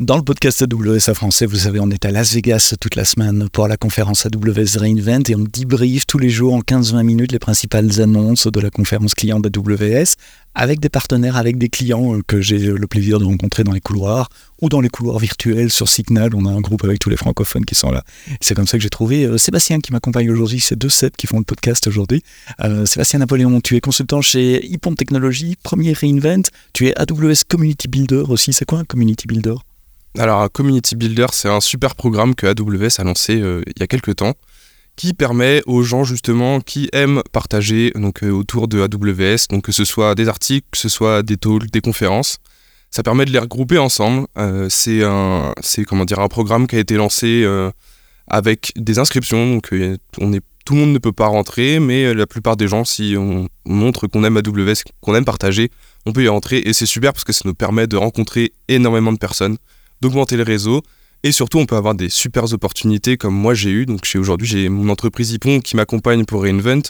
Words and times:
Dans 0.00 0.16
le 0.16 0.22
podcast 0.22 0.62
AWS 0.62 1.12
français, 1.12 1.44
vous 1.44 1.56
savez, 1.56 1.78
on 1.78 1.90
est 1.90 2.06
à 2.06 2.10
Las 2.10 2.32
Vegas 2.32 2.72
toute 2.80 2.94
la 2.94 3.04
semaine 3.04 3.50
pour 3.52 3.68
la 3.68 3.76
conférence 3.76 4.24
AWS 4.24 4.78
Reinvent 4.78 5.28
et 5.28 5.34
on 5.34 5.44
débriefe 5.44 6.06
tous 6.06 6.16
les 6.16 6.30
jours 6.30 6.54
en 6.54 6.60
15-20 6.60 7.02
minutes 7.02 7.32
les 7.32 7.38
principales 7.38 8.00
annonces 8.00 8.46
de 8.46 8.60
la 8.60 8.70
conférence 8.70 9.14
client 9.14 9.40
d'AWS 9.40 10.14
avec 10.54 10.80
des 10.80 10.88
partenaires, 10.88 11.36
avec 11.36 11.58
des 11.58 11.68
clients 11.68 12.14
euh, 12.14 12.22
que 12.26 12.40
j'ai 12.40 12.58
le 12.60 12.86
plaisir 12.86 13.18
de 13.18 13.26
rencontrer 13.26 13.62
dans 13.62 13.72
les 13.72 13.82
couloirs 13.82 14.30
ou 14.62 14.70
dans 14.70 14.80
les 14.80 14.88
couloirs 14.88 15.18
virtuels 15.18 15.70
sur 15.70 15.86
Signal. 15.86 16.34
On 16.34 16.46
a 16.46 16.50
un 16.50 16.62
groupe 16.62 16.82
avec 16.82 16.98
tous 16.98 17.10
les 17.10 17.18
francophones 17.18 17.66
qui 17.66 17.74
sont 17.74 17.90
là. 17.90 18.02
C'est 18.40 18.54
comme 18.54 18.66
ça 18.66 18.78
que 18.78 18.82
j'ai 18.82 18.88
trouvé 18.88 19.26
euh, 19.26 19.36
Sébastien 19.36 19.80
qui 19.80 19.92
m'accompagne 19.92 20.30
aujourd'hui. 20.30 20.60
C'est 20.60 20.76
deux 20.76 20.88
sets 20.88 21.12
qui 21.18 21.26
font 21.26 21.40
le 21.40 21.44
podcast 21.44 21.86
aujourd'hui. 21.86 22.22
Euh, 22.60 22.86
Sébastien 22.86 23.18
Napoléon, 23.18 23.60
tu 23.60 23.76
es 23.76 23.80
consultant 23.82 24.22
chez 24.22 24.64
Ipon 24.64 24.94
Technologies, 24.94 25.56
premier 25.62 25.92
Reinvent. 25.92 26.48
Tu 26.72 26.88
es 26.88 26.98
AWS 26.98 27.44
Community 27.46 27.86
Builder 27.86 28.24
aussi. 28.30 28.54
C'est 28.54 28.64
quoi 28.64 28.78
un 28.78 28.84
Community 28.84 29.26
Builder? 29.26 29.56
Alors, 30.18 30.40
un 30.40 30.48
Community 30.48 30.96
Builder, 30.96 31.26
c'est 31.32 31.48
un 31.48 31.60
super 31.60 31.94
programme 31.94 32.34
que 32.34 32.46
AWS 32.46 33.00
a 33.00 33.04
lancé 33.04 33.40
euh, 33.40 33.62
il 33.66 33.80
y 33.80 33.82
a 33.82 33.86
quelques 33.86 34.16
temps, 34.16 34.34
qui 34.96 35.14
permet 35.14 35.62
aux 35.66 35.82
gens 35.82 36.02
justement 36.02 36.60
qui 36.60 36.88
aiment 36.92 37.22
partager 37.32 37.92
donc, 37.94 38.24
euh, 38.24 38.30
autour 38.30 38.66
de 38.66 38.80
AWS, 38.80 39.46
donc 39.50 39.64
que 39.64 39.72
ce 39.72 39.84
soit 39.84 40.14
des 40.16 40.28
articles, 40.28 40.66
que 40.72 40.78
ce 40.78 40.88
soit 40.88 41.22
des 41.22 41.36
talks, 41.36 41.70
des 41.70 41.80
conférences. 41.80 42.38
Ça 42.90 43.04
permet 43.04 43.24
de 43.24 43.30
les 43.30 43.38
regrouper 43.38 43.78
ensemble. 43.78 44.26
Euh, 44.36 44.66
c'est 44.68 45.04
un, 45.04 45.54
un 45.54 46.28
programme 46.28 46.66
qui 46.66 46.74
a 46.74 46.80
été 46.80 46.96
lancé 46.96 47.46
avec 48.26 48.72
des 48.76 48.98
inscriptions, 48.98 49.54
donc 49.54 49.70
on 50.18 50.32
est, 50.32 50.40
tout 50.64 50.74
le 50.74 50.80
monde 50.80 50.92
ne 50.92 50.98
peut 50.98 51.12
pas 51.12 51.26
rentrer, 51.28 51.78
mais 51.78 52.12
la 52.14 52.26
plupart 52.26 52.56
des 52.56 52.66
gens, 52.66 52.84
si 52.84 53.14
on 53.16 53.48
montre 53.64 54.08
qu'on 54.08 54.24
aime 54.24 54.36
AWS, 54.36 54.82
qu'on 55.00 55.14
aime 55.14 55.24
partager, 55.24 55.70
on 56.04 56.12
peut 56.12 56.24
y 56.24 56.28
rentrer 56.28 56.58
et 56.58 56.72
c'est 56.72 56.86
super 56.86 57.12
parce 57.12 57.24
que 57.24 57.32
ça 57.32 57.42
nous 57.44 57.54
permet 57.54 57.86
de 57.86 57.96
rencontrer 57.96 58.52
énormément 58.68 59.12
de 59.12 59.18
personnes 59.18 59.56
d'augmenter 60.00 60.36
les 60.36 60.42
réseaux. 60.42 60.82
Et 61.22 61.32
surtout, 61.32 61.58
on 61.58 61.66
peut 61.66 61.76
avoir 61.76 61.94
des 61.94 62.08
super 62.08 62.50
opportunités 62.52 63.16
comme 63.16 63.34
moi 63.34 63.54
j'ai 63.54 63.70
eu. 63.70 63.86
Donc, 63.86 64.00
aujourd'hui, 64.16 64.48
j'ai 64.48 64.68
mon 64.68 64.88
entreprise 64.88 65.32
Ipon 65.32 65.60
qui 65.60 65.76
m'accompagne 65.76 66.24
pour 66.24 66.42
Reinvent. 66.42 66.82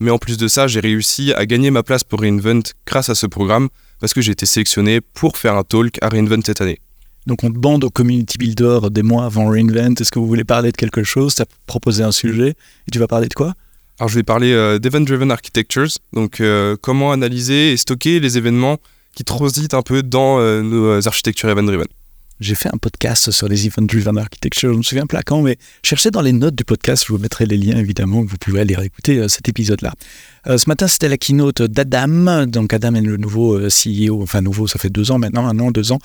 Mais 0.00 0.10
en 0.10 0.18
plus 0.18 0.36
de 0.36 0.48
ça, 0.48 0.66
j'ai 0.66 0.80
réussi 0.80 1.32
à 1.34 1.46
gagner 1.46 1.70
ma 1.70 1.82
place 1.82 2.04
pour 2.04 2.20
Reinvent 2.20 2.62
grâce 2.86 3.08
à 3.08 3.14
ce 3.14 3.26
programme 3.26 3.68
parce 4.00 4.14
que 4.14 4.20
j'ai 4.20 4.32
été 4.32 4.46
sélectionné 4.46 5.00
pour 5.00 5.36
faire 5.36 5.56
un 5.56 5.62
talk 5.62 5.98
à 6.02 6.08
Reinvent 6.08 6.42
cette 6.44 6.60
année. 6.60 6.78
Donc 7.26 7.44
on 7.44 7.52
te 7.52 7.58
bande 7.58 7.84
au 7.84 7.90
community 7.90 8.36
builder 8.36 8.80
des 8.90 9.02
mois 9.02 9.26
avant 9.26 9.48
Reinvent. 9.48 9.94
Est-ce 10.00 10.10
que 10.10 10.18
vous 10.18 10.26
voulez 10.26 10.44
parler 10.44 10.72
de 10.72 10.76
quelque 10.76 11.04
chose? 11.04 11.36
Tu 11.36 11.42
as 11.42 11.46
proposé 11.66 12.02
un 12.02 12.10
sujet 12.10 12.50
et 12.50 12.90
tu 12.90 12.98
vas 12.98 13.06
parler 13.06 13.28
de 13.28 13.34
quoi? 13.34 13.54
Alors 14.00 14.08
je 14.08 14.16
vais 14.16 14.24
parler 14.24 14.52
euh, 14.52 14.80
d'Event-Driven 14.80 15.30
Architectures, 15.30 15.90
donc 16.12 16.40
euh, 16.40 16.76
comment 16.80 17.12
analyser 17.12 17.72
et 17.72 17.76
stocker 17.76 18.18
les 18.18 18.38
événements 18.38 18.78
qui 19.14 19.22
transitent 19.22 19.74
un 19.74 19.82
peu 19.82 20.02
dans 20.02 20.40
euh, 20.40 20.62
nos 20.62 21.06
architectures 21.06 21.48
event-driven 21.50 21.86
j'ai 22.42 22.54
fait 22.54 22.68
un 22.68 22.78
podcast 22.78 23.30
sur 23.30 23.48
les 23.48 23.66
event-driven 23.66 24.18
architecture, 24.18 24.70
je 24.70 24.74
ne 24.74 24.78
me 24.78 24.82
souviens 24.82 25.06
pas 25.06 25.22
quand, 25.22 25.42
mais 25.42 25.56
cherchez 25.82 26.10
dans 26.10 26.20
les 26.20 26.32
notes 26.32 26.54
du 26.54 26.64
podcast, 26.64 27.04
je 27.06 27.12
vous 27.12 27.18
mettrai 27.18 27.46
les 27.46 27.56
liens 27.56 27.78
évidemment, 27.78 28.22
vous 28.22 28.36
pouvez 28.36 28.60
aller 28.60 28.76
écouter 28.82 29.18
euh, 29.18 29.28
cet 29.28 29.48
épisode-là. 29.48 29.92
Euh, 30.48 30.58
ce 30.58 30.68
matin, 30.68 30.88
c'était 30.88 31.08
la 31.08 31.18
keynote 31.18 31.62
d'Adam. 31.62 32.46
Donc, 32.46 32.72
Adam 32.72 32.94
est 32.94 33.00
le 33.00 33.16
nouveau 33.16 33.54
euh, 33.54 33.68
CEO, 33.68 34.22
enfin, 34.22 34.40
nouveau, 34.40 34.66
ça 34.66 34.80
fait 34.80 34.90
deux 34.90 35.12
ans 35.12 35.18
maintenant, 35.18 35.46
un 35.46 35.58
an, 35.60 35.70
deux 35.70 35.92
ans, 35.92 36.00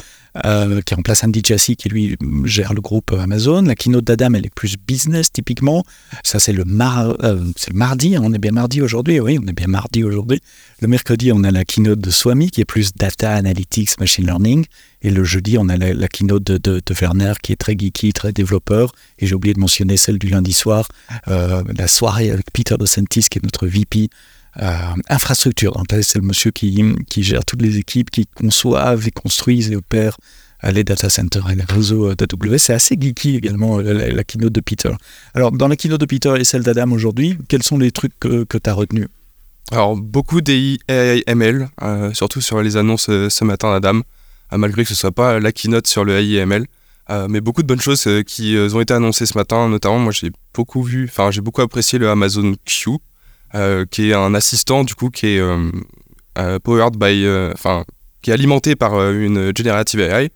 qui 0.85 0.93
remplace 0.93 1.23
Andy 1.23 1.41
Jassy, 1.43 1.75
qui 1.75 1.89
lui 1.89 2.15
gère 2.45 2.75
le 2.75 2.81
groupe 2.81 3.11
Amazon. 3.13 3.63
La 3.63 3.73
keynote 3.73 4.05
d'Adam, 4.05 4.35
elle 4.35 4.45
est 4.45 4.53
plus 4.53 4.75
business, 4.77 5.31
typiquement. 5.31 5.83
Ça, 6.23 6.38
c'est 6.38 6.53
le 6.53 6.63
mardi. 6.65 8.15
Hein, 8.15 8.21
on 8.23 8.31
est 8.31 8.38
bien 8.38 8.52
mardi 8.52 8.80
aujourd'hui. 8.81 9.19
Oui, 9.19 9.39
on 9.43 9.47
est 9.47 9.53
bien 9.53 9.65
mardi 9.65 10.03
aujourd'hui. 10.03 10.39
Le 10.81 10.88
mercredi, 10.88 11.31
on 11.31 11.43
a 11.43 11.49
la 11.49 11.65
keynote 11.65 11.99
de 11.99 12.11
Swami, 12.11 12.52
qui 12.52 12.61
est 12.61 12.65
plus 12.65 12.93
data 12.93 13.33
analytics, 13.33 13.99
machine 13.99 14.27
learning. 14.27 14.65
Et 15.08 15.09
le 15.09 15.23
jeudi, 15.23 15.58
on 15.58 15.69
a 15.69 15.77
la, 15.77 16.08
keynote 16.09 16.44
de, 16.44 16.81
Werner, 17.02 17.31
qui 17.41 17.53
est 17.53 17.55
très 17.55 17.77
geeky, 17.77 18.11
très 18.11 18.33
développeur. 18.33 18.91
Et 19.19 19.25
j'ai 19.25 19.36
oublié 19.36 19.53
de 19.53 19.59
mentionner 19.61 19.95
celle 19.95 20.19
du 20.19 20.27
lundi 20.27 20.52
soir, 20.52 20.89
la 21.27 21.88
soirée 21.88 22.30
avec 22.30 22.52
Peter 22.52 22.75
DeSantis, 22.77 23.27
qui 23.31 23.39
est 23.39 23.41
notre 23.41 23.67
VP 23.67 24.09
euh, 24.61 24.73
infrastructure. 25.08 25.81
c'est 26.02 26.15
le 26.15 26.23
monsieur 26.23 26.52
qui, 26.52 26.98
gère 27.23 27.45
toutes 27.45 27.61
les 27.61 27.77
équipes, 27.77 28.11
qui 28.11 28.26
conçoivent 28.26 29.08
et 29.08 29.11
construisent 29.11 29.71
et 29.71 29.77
opèrent 29.77 30.17
euh, 30.65 30.71
les 30.71 30.83
data 30.83 31.10
centers 31.10 31.49
et 31.49 31.55
les 31.55 31.64
réseaux 31.64 32.10
euh, 32.10 32.15
d'AWS. 32.15 32.58
C'est 32.58 32.73
assez 32.73 32.98
geeky 32.99 33.37
également 33.37 33.80
la, 33.80 34.23
keynote 34.26 34.52
de 34.52 34.60
Peter. 34.60 34.92
Alors, 35.33 35.54
dans 35.54 35.70
la 35.70 35.77
keynote 35.77 36.02
de 36.02 36.05
Peter 36.05 36.33
et 36.37 36.43
celle 36.43 36.64
d'Adam 36.64 36.92
aujourd'hui, 36.92 37.37
quels 37.48 37.64
sont 37.64 37.77
les 37.77 37.92
trucs 37.92 38.20
que, 38.20 38.43
que 38.43 38.58
tu 38.58 38.70
as 38.70 38.73
retenus? 38.73 39.08
Alors, 39.71 39.95
beaucoup 39.95 40.42
d'AIML, 40.42 41.70
euh, 41.81 42.14
surtout 42.14 42.42
sur 42.42 42.61
les 42.61 42.76
annonces 42.76 43.05
ce 43.05 43.43
matin 43.45 43.71
d'Adam, 43.71 44.02
malgré 44.52 44.83
que 44.83 44.89
ce 44.89 44.93
ne 44.93 44.97
soit 44.97 45.11
pas 45.11 45.39
la 45.39 45.52
keynote 45.52 45.87
sur 45.87 46.05
le 46.05 46.17
AIML. 46.19 46.65
mais 47.30 47.41
beaucoup 47.41 47.61
de 47.61 47.67
bonnes 47.67 47.81
choses 47.81 48.08
qui 48.25 48.58
ont 48.58 48.81
été 48.81 48.93
annoncées 48.93 49.25
ce 49.25 49.37
matin, 49.37 49.69
notamment 49.69 49.99
moi 49.99 50.11
j'ai 50.11 50.31
beaucoup 50.53 50.83
vu, 50.83 51.05
enfin 51.09 51.31
j'ai 51.31 51.41
beaucoup 51.41 51.61
apprécié 51.61 51.99
le 51.99 52.09
Amazon 52.09 52.55
Q, 52.65 52.97
euh, 53.55 53.86
qui 53.89 54.09
est 54.09 54.13
un 54.13 54.33
assistant 54.33 54.83
du 54.83 54.93
coup 54.93 55.09
qui 55.09 55.27
est 55.27 55.39
euh, 55.39 55.71
euh, 56.37 56.59
powered 56.59 56.97
by, 56.97 57.25
enfin 57.53 57.86
qui 58.21 58.31
est 58.31 58.33
alimenté 58.33 58.75
par 58.75 59.11
une 59.11 59.53
generative 59.55 60.02
AI. 60.02 60.30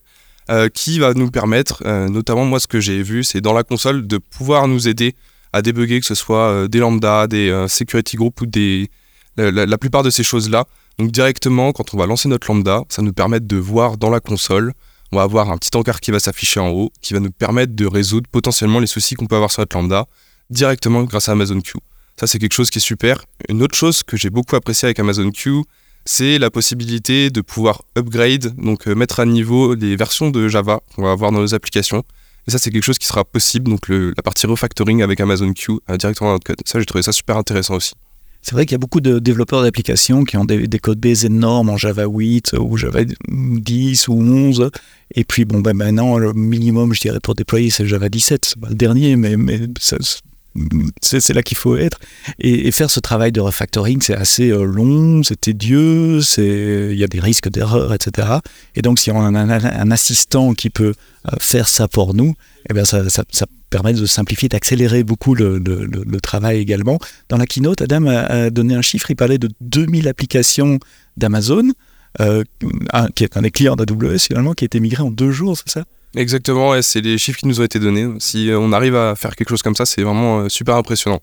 qui 0.73 1.00
va 1.00 1.13
nous 1.13 1.29
permettre, 1.31 1.83
notamment 2.09 2.45
moi 2.45 2.59
ce 2.59 2.67
que 2.67 2.79
j'ai 2.79 3.03
vu, 3.03 3.23
c'est 3.23 3.41
dans 3.41 3.53
la 3.53 3.63
console 3.63 4.07
de 4.07 4.17
pouvoir 4.17 4.67
nous 4.67 4.88
aider 4.88 5.16
à 5.53 5.61
débugger, 5.61 6.00
que 6.00 6.05
ce 6.05 6.16
soit 6.16 6.67
des 6.67 6.79
lambda, 6.79 7.27
des 7.27 7.66
security 7.67 8.17
groups 8.17 8.41
ou 8.41 8.45
des, 8.45 8.89
la, 9.38 9.77
plupart 9.77 10.03
de 10.03 10.09
ces 10.09 10.23
choses-là. 10.23 10.66
Donc 11.00 11.12
directement, 11.12 11.72
quand 11.72 11.94
on 11.94 11.97
va 11.97 12.06
lancer 12.06 12.29
notre 12.29 12.52
lambda, 12.52 12.84
ça 12.90 13.02
nous 13.02 13.13
permet 13.13 13.40
de 13.40 13.57
voir 13.57 13.97
dans 13.97 14.09
la 14.09 14.19
console, 14.19 14.74
on 15.12 15.18
va 15.18 15.24
avoir 15.24 15.52
un 15.52 15.57
petit 15.57 15.75
encart 15.75 16.00
qui 16.00 16.12
va 16.12 16.19
s'afficher 16.19 16.59
en 16.59 16.69
haut, 16.69 16.91
qui 17.02 17.13
va 17.13 17.19
nous 17.19 17.31
permettre 17.31 17.75
de 17.75 17.85
résoudre 17.85 18.29
potentiellement 18.31 18.79
les 18.79 18.88
soucis 18.88 19.16
qu'on 19.16 19.25
peut 19.25 19.35
avoir 19.35 19.51
sur 19.51 19.62
notre 19.62 19.75
lambda 19.75 20.06
directement 20.50 21.03
grâce 21.03 21.30
à 21.30 21.34
Amazon 21.34 21.59
Q. 21.62 21.74
Ça, 22.19 22.28
c'est 22.28 22.40
quelque 22.40 22.53
chose 22.53 22.69
qui 22.69 22.78
est 22.78 22.81
super. 22.81 23.24
Une 23.50 23.63
autre 23.63 23.75
chose 23.75 24.03
que 24.03 24.16
j'ai 24.16 24.30
beaucoup 24.30 24.56
apprécié 24.56 24.85
avec 24.85 25.00
Amazon 25.00 25.31
Q, 25.31 25.63
c'est 26.06 26.38
la 26.40 26.50
possibilité 26.50 27.30
de 27.30 27.41
pouvoir 27.41 27.84
upgrade, 27.97 28.56
donc 28.57 28.88
euh, 28.88 28.96
mettre 28.96 29.19
à 29.19 29.25
niveau 29.25 29.75
les 29.75 29.96
versions 29.96 30.30
de 30.30 30.47
Java 30.47 30.81
qu'on 30.96 31.03
va 31.03 31.12
avoir 31.12 31.31
dans 31.31 31.40
nos 31.40 31.53
applications. 31.53 32.03
Et 32.47 32.51
ça, 32.51 32.57
c'est 32.57 32.72
quelque 32.72 32.84
chose 32.84 32.97
qui 32.97 33.06
sera 33.06 33.24
possible, 33.24 33.69
donc 33.69 33.88
la 33.90 34.22
partie 34.24 34.47
refactoring 34.47 35.03
avec 35.03 35.19
Amazon 35.19 35.53
Q 35.53 35.74
euh, 35.90 35.97
directement 35.97 36.30
dans 36.30 36.35
notre 36.35 36.46
code. 36.46 36.62
Ça, 36.66 36.80
j'ai 36.80 36.85
trouvé 36.85 37.01
ça 37.01 37.12
super 37.12 37.38
intéressant 37.38 37.75
aussi. 37.75 37.94
C'est 38.41 38.53
vrai 38.53 38.66
qu'il 38.66 38.74
y 38.74 38.75
a 38.75 38.79
beaucoup 38.79 39.02
de 39.02 39.19
développeurs 39.19 39.62
d'applications 39.62 40.24
qui 40.24 40.35
ont 40.35 40.46
des, 40.46 40.68
codes 40.79 41.00
base 41.00 41.25
énormes 41.25 41.69
en 41.69 41.78
Java 41.78 42.06
8 42.06 42.53
ou 42.59 42.75
Java 42.75 43.02
10 43.29 44.07
ou 44.07 44.13
11. 44.13 44.72
Et 45.13 45.24
puis, 45.24 45.46
bon, 45.46 45.59
ben 45.59 45.75
maintenant, 45.75 46.18
le 46.18 46.34
minimum, 46.34 46.94
je 46.94 47.01
dirais, 47.01 47.19
pour 47.22 47.35
déployer, 47.35 47.69
c'est 47.69 47.85
Java 47.85 48.09
17. 48.09 48.46
C'est 48.46 48.59
pas 48.59 48.69
le 48.69 48.75
dernier, 48.75 49.16
mais, 49.16 49.38
mais 49.38 49.59
ça, 49.80 49.97
c'est 51.01 51.34
là 51.34 51.44
qu'il 51.44 51.57
faut 51.57 51.78
être. 51.78 52.00
Et, 52.39 52.72
faire 52.72 52.89
ce 52.89 53.00
travail 53.00 53.31
de 53.31 53.39
refactoring, 53.39 54.01
c'est 54.01 54.16
assez 54.16 54.50
euh, 54.50 54.63
long, 54.63 55.23
c'est 55.23 55.39
tedieux, 55.39 56.19
il 56.38 56.97
y 56.97 57.03
a 57.03 57.07
des 57.07 57.19
risques 57.19 57.50
d'erreur, 57.50 57.94
etc. 57.94 58.28
Et 58.75 58.81
donc, 58.81 59.00
si 59.00 59.12
on 59.12 59.19
a 59.22 59.28
un, 59.28 59.91
assistant 59.91 60.53
qui 60.53 60.69
peut 60.69 60.94
euh, 61.28 61.31
faire 61.39 61.67
ça 61.67 61.88
pour 61.88 62.13
nous, 62.13 62.35
eh 62.69 62.73
bien, 62.73 62.85
ça, 62.85 63.01
permet 63.69 63.94
de 63.94 64.06
simplifier, 64.06 64.50
d'accélérer 64.50 65.03
beaucoup 65.03 65.34
le, 65.34 65.62
travail 66.22 66.57
également. 66.57 67.00
Dans 67.29 67.38
la 67.38 67.45
keynote, 67.45 67.81
Adam 67.81 68.07
a, 68.07 68.50
donné 68.50 68.75
un 68.75 68.81
chiffre, 68.81 69.09
il 69.09 69.16
parlait 69.16 69.38
de 69.38 69.50
2000 69.62 70.07
applications 70.07 70.79
d'Amazon, 71.18 71.72
euh, 72.19 72.44
qui 73.16 73.23
est 73.23 73.38
un 73.38 73.41
des 73.41 73.51
clients 73.51 73.78
d'AWS 73.78 74.19
finalement, 74.19 74.53
qui 74.53 74.66
a 74.66 74.68
été 74.68 74.79
migré 74.81 75.01
en 75.01 75.12
deux 75.12 75.31
jours, 75.31 75.57
c'est 75.57 75.69
ça? 75.69 75.85
Exactement, 76.16 76.75
et 76.75 76.81
c'est 76.81 76.99
les 76.99 77.17
chiffres 77.17 77.39
qui 77.39 77.47
nous 77.47 77.61
ont 77.61 77.63
été 77.63 77.79
donnés. 77.79 78.07
Si 78.19 78.49
euh, 78.49 78.59
on 78.59 78.73
arrive 78.73 78.95
à 78.95 79.16
faire 79.16 79.35
quelque 79.35 79.49
chose 79.49 79.61
comme 79.61 79.75
ça, 79.75 79.85
c'est 79.85 80.01
vraiment 80.03 80.41
euh, 80.41 80.49
super 80.49 80.75
impressionnant. 80.75 81.22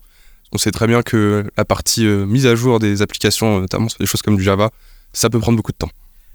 On 0.53 0.57
sait 0.57 0.71
très 0.71 0.87
bien 0.87 1.03
que 1.03 1.45
la 1.59 1.65
partie 1.67 2.07
euh, 2.07 2.25
mise 2.25 2.47
à 2.47 2.55
jour 2.55 2.79
des 2.79 3.03
applications, 3.03 3.61
notamment 3.61 3.91
sur 3.91 3.99
des 3.99 4.07
choses 4.07 4.23
comme 4.23 4.37
du 4.37 4.43
Java, 4.43 4.71
ça 5.13 5.29
peut 5.29 5.39
prendre 5.39 5.57
beaucoup 5.57 5.73
de 5.73 5.77
temps. 5.77 5.91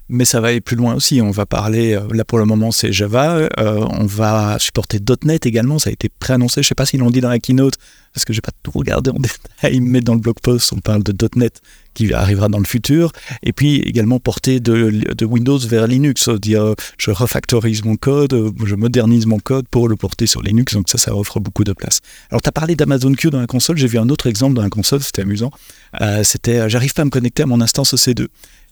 Mais 0.08 0.24
ça 0.24 0.40
va 0.40 0.48
aller 0.48 0.60
plus 0.60 0.76
loin 0.76 0.94
aussi. 0.94 1.20
On 1.20 1.32
va 1.32 1.46
parler, 1.46 1.98
là 2.12 2.24
pour 2.24 2.38
le 2.38 2.44
moment 2.44 2.70
c'est 2.70 2.92
Java, 2.92 3.48
on 3.56 4.04
va 4.04 4.58
supporter 4.58 5.00
.NET 5.24 5.46
également, 5.46 5.78
ça 5.78 5.88
a 5.88 5.94
été 5.94 6.10
préannoncé, 6.10 6.56
je 6.56 6.66
ne 6.66 6.68
sais 6.68 6.74
pas 6.74 6.84
s'ils 6.84 7.00
l'ont 7.00 7.10
dit 7.10 7.22
dans 7.22 7.30
la 7.30 7.38
keynote, 7.38 7.76
parce 8.14 8.24
que 8.24 8.32
je 8.32 8.38
n'ai 8.38 8.42
pas 8.42 8.52
tout 8.62 8.70
regardé 8.70 9.10
en 9.10 9.18
détail, 9.18 9.80
mais 9.80 10.00
dans 10.00 10.14
le 10.14 10.20
blog 10.20 10.36
post, 10.42 10.72
on 10.72 10.78
parle 10.78 11.02
de 11.02 11.14
.NET 11.36 11.60
qui 11.94 12.12
arrivera 12.12 12.48
dans 12.48 12.58
le 12.58 12.64
futur, 12.64 13.12
et 13.42 13.52
puis 13.52 13.76
également 13.80 14.18
porter 14.18 14.58
de, 14.58 15.24
Windows 15.24 15.58
vers 15.58 15.86
Linux, 15.86 16.28
dire 16.28 16.74
je 16.98 17.10
refactorise 17.10 17.84
mon 17.84 17.96
code, 17.96 18.52
je 18.64 18.74
modernise 18.74 19.26
mon 19.26 19.38
code 19.38 19.66
pour 19.68 19.88
le 19.88 19.96
porter 19.96 20.26
sur 20.26 20.42
Linux, 20.42 20.74
donc 20.74 20.88
ça, 20.88 20.98
ça 20.98 21.14
offre 21.14 21.38
beaucoup 21.38 21.64
de 21.64 21.72
place. 21.72 22.00
Alors 22.30 22.42
tu 22.42 22.48
as 22.48 22.52
parlé 22.52 22.74
d'Amazon 22.74 23.12
Q 23.12 23.30
dans 23.30 23.40
la 23.40 23.46
console, 23.46 23.76
j'ai 23.76 23.86
vu 23.86 23.98
un 23.98 24.08
autre 24.08 24.26
exemple 24.26 24.54
dans 24.54 24.62
la 24.62 24.70
console, 24.70 25.02
c'était 25.02 25.22
amusant, 25.22 25.52
euh, 26.00 26.22
c'était 26.24 26.68
j'arrive 26.68 26.94
pas 26.94 27.02
à 27.02 27.04
me 27.04 27.10
connecter 27.10 27.44
à 27.44 27.46
mon 27.46 27.60
instance 27.60 27.94
EC2. 27.94 28.26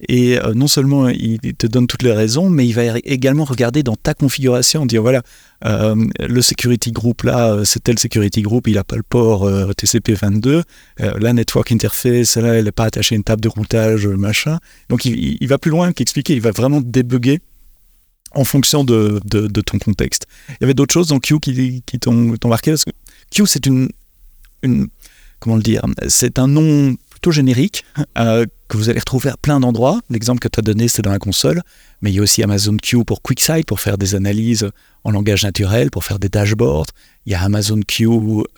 Et 0.08 0.38
euh, 0.38 0.52
non 0.54 0.66
seulement 0.66 1.08
il 1.08 1.38
te 1.40 1.66
donne 1.66 1.86
toutes 1.86 2.02
les 2.02 2.12
raisons, 2.12 2.50
mais 2.50 2.66
il 2.66 2.72
va 2.72 2.98
également 3.04 3.44
regarder 3.44 3.82
dans 3.82 3.94
ta 3.94 4.14
configuration, 4.14 4.84
dire 4.84 5.02
voilà, 5.02 5.22
euh, 5.64 5.94
le 6.18 6.42
security 6.42 6.90
group 6.90 7.22
là, 7.22 7.52
euh, 7.52 7.64
c'est 7.64 7.84
tel 7.84 7.98
security 7.98 8.42
group, 8.42 8.66
il 8.66 8.74
n'a 8.74 8.84
pas 8.84 8.96
le 8.96 9.04
port 9.04 9.31
TCP22. 9.40 10.62
la 10.98 11.32
network 11.32 11.72
interface, 11.72 12.36
là, 12.36 12.54
elle 12.54 12.64
n'est 12.64 12.72
pas 12.72 12.84
attachée 12.84 13.14
à 13.14 13.16
une 13.16 13.24
table 13.24 13.40
de 13.40 13.48
routage, 13.48 14.06
machin. 14.06 14.58
Donc 14.88 15.04
il, 15.04 15.46
va 15.46 15.58
plus 15.58 15.70
loin 15.70 15.92
qu'expliquer, 15.92 16.34
il 16.34 16.40
va 16.40 16.50
vraiment 16.50 16.80
débugger 16.80 17.40
en 18.34 18.44
fonction 18.44 18.84
de, 18.84 19.20
de, 19.24 19.60
ton 19.60 19.78
contexte. 19.78 20.26
Il 20.48 20.56
y 20.62 20.64
avait 20.64 20.74
d'autres 20.74 20.92
choses 20.92 21.08
dans 21.08 21.18
Q 21.18 21.38
qui, 21.40 21.82
qui 21.84 21.98
t'ont 21.98 22.36
marqué 22.44 22.70
parce 22.70 22.84
que 22.84 22.92
Q, 23.30 23.46
c'est 23.46 23.66
une, 23.66 23.88
une, 24.62 24.88
comment 25.40 25.56
le 25.56 25.62
dire, 25.62 25.82
c'est 26.08 26.38
un 26.38 26.48
nom 26.48 26.96
plutôt 27.10 27.30
générique 27.30 27.84
euh, 28.18 28.46
que 28.72 28.78
vous 28.78 28.88
allez 28.88 29.00
retrouver 29.00 29.28
à 29.28 29.36
plein 29.36 29.60
d'endroits. 29.60 30.00
L'exemple 30.08 30.40
que 30.40 30.48
tu 30.48 30.58
as 30.58 30.62
donné, 30.62 30.88
c'est 30.88 31.02
dans 31.02 31.10
la 31.10 31.18
console, 31.18 31.60
mais 32.00 32.10
il 32.10 32.14
y 32.14 32.18
a 32.18 32.22
aussi 32.22 32.42
Amazon 32.42 32.78
Q 32.82 33.04
pour 33.04 33.20
QuickSight, 33.20 33.66
pour 33.66 33.80
faire 33.80 33.98
des 33.98 34.14
analyses 34.14 34.70
en 35.04 35.10
langage 35.10 35.44
naturel, 35.44 35.90
pour 35.90 36.04
faire 36.04 36.18
des 36.18 36.30
dashboards. 36.30 36.86
Il 37.26 37.32
y 37.32 37.34
a 37.34 37.42
Amazon 37.42 37.80
Q 37.86 38.08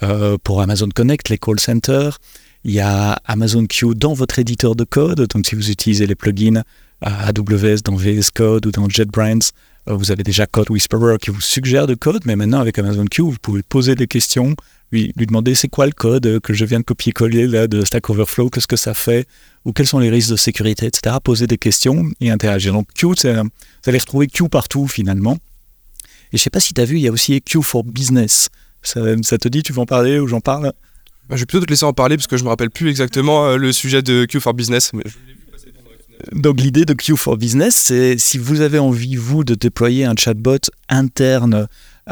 euh, 0.04 0.38
pour 0.44 0.62
Amazon 0.62 0.88
Connect, 0.94 1.30
les 1.30 1.38
call 1.38 1.58
centers. 1.58 2.18
Il 2.62 2.70
y 2.70 2.78
a 2.78 3.18
Amazon 3.24 3.66
Q 3.66 3.96
dans 3.96 4.12
votre 4.12 4.38
éditeur 4.38 4.76
de 4.76 4.84
code, 4.84 5.26
donc 5.34 5.46
si 5.46 5.56
vous 5.56 5.68
utilisez 5.68 6.06
les 6.06 6.14
plugins 6.14 6.62
AWS 7.00 7.82
dans 7.84 7.96
VS 7.96 8.30
Code 8.32 8.66
ou 8.66 8.70
dans 8.70 8.88
JetBrains, 8.88 9.50
euh, 9.88 9.94
vous 9.94 10.12
avez 10.12 10.22
déjà 10.22 10.46
Code 10.46 10.70
Whisperer 10.70 11.16
qui 11.20 11.30
vous 11.30 11.40
suggère 11.40 11.88
de 11.88 11.94
code, 11.94 12.22
mais 12.24 12.36
maintenant 12.36 12.60
avec 12.60 12.78
Amazon 12.78 13.04
Q, 13.04 13.22
vous 13.22 13.36
pouvez 13.42 13.62
poser 13.62 13.96
des 13.96 14.06
questions, 14.06 14.54
lui, 14.92 15.12
demander 15.16 15.56
c'est 15.56 15.68
quoi 15.68 15.86
le 15.86 15.92
code 15.92 16.38
que 16.40 16.54
je 16.54 16.64
viens 16.64 16.78
de 16.78 16.84
copier-coller 16.84 17.48
là 17.48 17.66
de 17.66 17.84
Stack 17.84 18.08
Overflow, 18.10 18.48
qu'est-ce 18.48 18.68
que 18.68 18.76
ça 18.76 18.94
fait, 18.94 19.26
ou 19.64 19.72
quels 19.72 19.86
sont 19.86 19.98
les 19.98 20.10
risques 20.10 20.30
de 20.30 20.36
sécurité, 20.36 20.86
etc. 20.86 21.16
Poser 21.22 21.46
des 21.46 21.58
questions 21.58 22.10
et 22.20 22.30
interagir. 22.30 22.72
Donc 22.72 22.88
Q, 22.94 23.06
vous 23.06 23.14
allez 23.86 23.98
retrouver 23.98 24.26
Q 24.26 24.48
partout 24.48 24.86
finalement. 24.88 25.38
Et 26.32 26.36
je 26.36 26.42
sais 26.42 26.50
pas 26.50 26.60
si 26.60 26.74
tu 26.74 26.80
as 26.80 26.84
vu, 26.84 26.96
il 26.96 27.02
y 27.02 27.08
a 27.08 27.12
aussi 27.12 27.40
Q 27.40 27.62
for 27.62 27.84
Business. 27.84 28.48
Ça, 28.82 29.00
te 29.38 29.48
dit, 29.48 29.62
tu 29.62 29.72
veux 29.72 29.78
en 29.78 29.86
parler 29.86 30.18
ou 30.18 30.26
j'en 30.26 30.40
parle? 30.40 30.72
Bah, 31.28 31.36
Je 31.36 31.40
vais 31.40 31.46
plutôt 31.46 31.64
te 31.64 31.70
laisser 31.70 31.84
en 31.84 31.94
parler 31.94 32.16
parce 32.16 32.26
que 32.26 32.36
je 32.36 32.44
me 32.44 32.48
rappelle 32.48 32.70
plus 32.70 32.88
exactement 32.90 33.46
euh, 33.46 33.56
le 33.56 33.72
sujet 33.72 34.02
de 34.02 34.26
Q 34.26 34.40
for 34.40 34.52
Business. 34.52 34.92
Mais... 34.92 35.04
Donc 36.32 36.60
l'idée 36.60 36.84
de 36.84 36.92
Q 36.92 37.16
for 37.16 37.36
Business, 37.36 37.74
c'est 37.74 38.18
si 38.18 38.38
vous 38.38 38.60
avez 38.60 38.78
envie, 38.78 39.16
vous, 39.16 39.44
de 39.44 39.54
déployer 39.54 40.04
un 40.04 40.14
chatbot 40.18 40.58
interne 40.88 41.66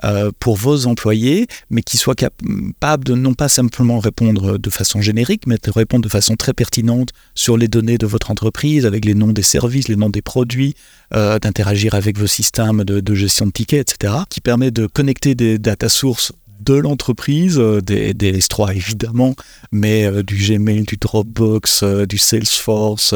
euh, 0.04 0.30
pour 0.38 0.56
vos 0.56 0.86
employés, 0.86 1.46
mais 1.70 1.82
qui 1.82 1.98
soit 1.98 2.14
capable 2.14 3.04
de 3.04 3.14
non 3.14 3.34
pas 3.34 3.48
simplement 3.48 3.98
répondre 3.98 4.58
de 4.58 4.70
façon 4.70 5.00
générique, 5.00 5.46
mais 5.46 5.56
de 5.62 5.70
répondre 5.70 6.02
de 6.02 6.08
façon 6.08 6.34
très 6.36 6.54
pertinente 6.54 7.10
sur 7.34 7.56
les 7.56 7.68
données 7.68 7.98
de 7.98 8.06
votre 8.06 8.30
entreprise, 8.30 8.86
avec 8.86 9.04
les 9.04 9.14
noms 9.14 9.32
des 9.32 9.42
services, 9.42 9.88
les 9.88 9.96
noms 9.96 10.10
des 10.10 10.22
produits, 10.22 10.74
euh, 11.14 11.38
d'interagir 11.38 11.94
avec 11.94 12.18
vos 12.18 12.26
systèmes 12.26 12.84
de, 12.84 13.00
de, 13.00 13.14
gestion 13.14 13.46
de 13.46 13.50
tickets, 13.50 13.92
etc., 13.92 14.14
qui 14.30 14.40
permet 14.40 14.70
de 14.70 14.86
connecter 14.86 15.34
des 15.34 15.58
data 15.58 15.88
sources 15.88 16.32
de 16.62 16.74
l'entreprise, 16.74 17.58
euh, 17.58 17.80
des, 17.80 18.14
des, 18.14 18.38
S3 18.38 18.74
évidemment, 18.74 19.34
mais 19.70 20.04
euh, 20.04 20.22
du 20.22 20.36
Gmail, 20.36 20.82
du 20.82 20.96
Dropbox, 20.96 21.82
euh, 21.82 22.06
du 22.06 22.18
Salesforce, 22.18 23.14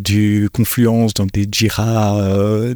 du 0.00 0.48
Confluence, 0.50 1.12
donc 1.12 1.30
des 1.32 1.46
Jira, 1.50 2.18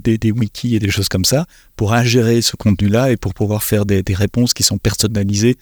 des, 0.05 0.19
des, 0.19 0.31
wikis 0.31 0.77
et 0.77 0.79
des 0.79 0.91
choses 0.91 1.09
comme 1.09 1.25
ça, 1.25 1.47
pour 1.75 1.95
ingérer 1.95 2.43
ce 2.43 2.55
contenu-là 2.55 3.11
et 3.11 3.17
pour 3.17 3.33
pouvoir 3.33 3.63
faire 3.63 3.87
des, 3.87 4.03
des 4.03 4.13
réponses 4.13 4.53
qui 4.53 4.63
sont 4.63 4.77
personnalisées 4.77 5.57